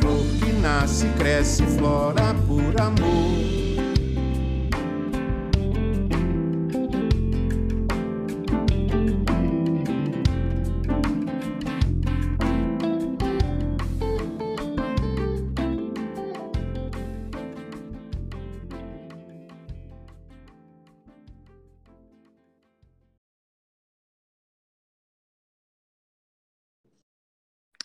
Flor 0.00 0.22
que 0.38 0.52
nasce, 0.60 1.06
cresce, 1.16 1.62
flora 1.62 2.34
por 2.46 2.78
amor. 2.78 3.63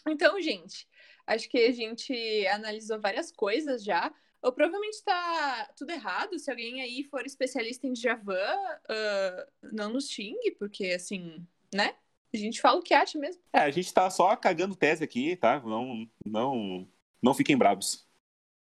Então, 0.10 0.40
gente, 0.42 0.88
acho 1.28 1.50
que 1.50 1.58
a 1.66 1.72
gente 1.72 2.48
analisou 2.48 3.00
várias 3.00 3.32
coisas 3.32 3.84
já. 3.84 4.14
Ou 4.42 4.54
provavelmente 4.54 5.04
tá 5.04 5.70
tudo 5.78 5.92
errado. 5.92 6.40
Se 6.40 6.50
alguém 6.50 6.82
aí 6.82 7.04
for 7.04 7.26
especialista 7.26 7.86
em 7.86 7.94
Djavan, 7.94 8.56
ah, 8.88 9.48
não 9.72 9.90
nos 9.90 10.10
xingue, 10.10 10.52
porque 10.58 10.88
assim, 10.88 11.46
né? 11.74 11.96
A 12.34 12.38
gente 12.38 12.62
fala 12.62 12.80
o 12.80 12.84
que 12.84 12.94
acha 12.94 13.18
mesmo. 13.18 13.42
É, 13.52 13.60
a 13.60 13.72
gente 13.72 13.94
tá 13.94 14.10
só 14.10 14.36
cagando 14.36 14.76
tese 14.76 15.04
aqui, 15.04 15.36
tá? 15.36 15.60
Não, 15.60 16.08
não, 16.26 16.88
não 17.22 17.34
fiquem 17.34 17.58
bravos. 17.58 18.08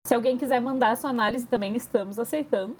Se 0.05 0.13
alguém 0.13 0.37
quiser 0.37 0.59
mandar 0.59 0.97
sua 0.97 1.09
análise 1.09 1.47
também, 1.47 1.75
estamos 1.75 2.19
aceitando. 2.19 2.77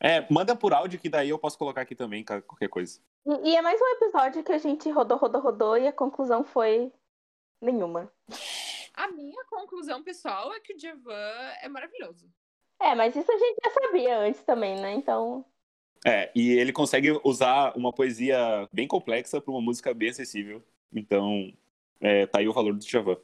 É, 0.00 0.26
manda 0.30 0.56
por 0.56 0.74
áudio 0.74 0.98
que 0.98 1.08
daí 1.08 1.30
eu 1.30 1.38
posso 1.38 1.56
colocar 1.56 1.82
aqui 1.82 1.94
também, 1.94 2.24
qualquer 2.24 2.68
coisa. 2.68 3.00
E 3.24 3.50
e 3.50 3.56
é 3.56 3.62
mais 3.62 3.80
um 3.80 3.86
episódio 3.96 4.42
que 4.42 4.52
a 4.52 4.58
gente 4.58 4.90
rodou, 4.90 5.16
rodou, 5.16 5.40
rodou 5.40 5.78
e 5.78 5.86
a 5.86 5.92
conclusão 5.92 6.44
foi 6.44 6.92
nenhuma. 7.64 8.12
A 8.94 9.08
minha 9.08 9.44
conclusão 9.46 10.02
pessoal 10.02 10.52
é 10.54 10.60
que 10.60 10.72
o 10.72 10.76
Djavan 10.76 11.52
é 11.60 11.68
maravilhoso. 11.68 12.30
É, 12.80 12.94
mas 12.94 13.16
isso 13.16 13.30
a 13.30 13.38
gente 13.38 13.58
já 13.64 13.70
sabia 13.70 14.18
antes 14.18 14.42
também, 14.42 14.80
né? 14.80 14.92
Então. 14.94 15.44
É, 16.06 16.30
e 16.34 16.52
ele 16.52 16.72
consegue 16.72 17.10
usar 17.24 17.76
uma 17.76 17.92
poesia 17.92 18.68
bem 18.72 18.86
complexa 18.86 19.40
pra 19.40 19.50
uma 19.50 19.60
música 19.60 19.94
bem 19.94 20.10
acessível. 20.10 20.62
Então, 20.92 21.52
é, 22.00 22.26
tá 22.26 22.38
aí 22.38 22.48
o 22.48 22.52
valor 22.52 22.74
do 22.74 22.84
Djavan. 22.84 23.16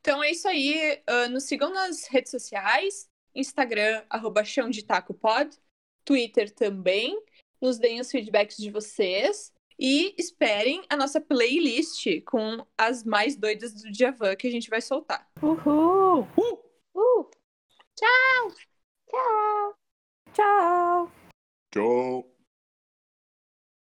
Então 0.00 0.22
é 0.22 0.30
isso 0.30 0.48
aí. 0.48 1.00
ah, 1.06 1.28
nos 1.28 1.44
sigam 1.44 1.72
nas 1.72 2.06
redes 2.08 2.30
sociais. 2.30 3.08
Instagram, 3.34 4.04
arroba 4.10 4.44
chão 4.44 4.68
de 4.68 4.84
taco 4.84 5.14
pod, 5.14 5.56
Twitter 6.04 6.52
também. 6.52 7.18
Nos 7.60 7.78
deem 7.78 8.00
os 8.00 8.10
feedbacks 8.10 8.56
de 8.56 8.70
vocês. 8.70 9.51
E 9.78 10.14
esperem 10.18 10.82
a 10.88 10.96
nossa 10.96 11.20
playlist 11.20 12.06
com 12.24 12.64
as 12.76 13.04
mais 13.04 13.36
doidas 13.36 13.74
do 13.74 13.90
Djavan 13.90 14.36
que 14.36 14.46
a 14.46 14.50
gente 14.50 14.70
vai 14.70 14.80
soltar. 14.80 15.28
Uhul! 15.42 16.26
Uh, 16.94 17.30
Tchau! 17.96 18.54
tchau! 19.10 19.74
Tchau! 20.32 21.12
Tchau. 21.70 22.31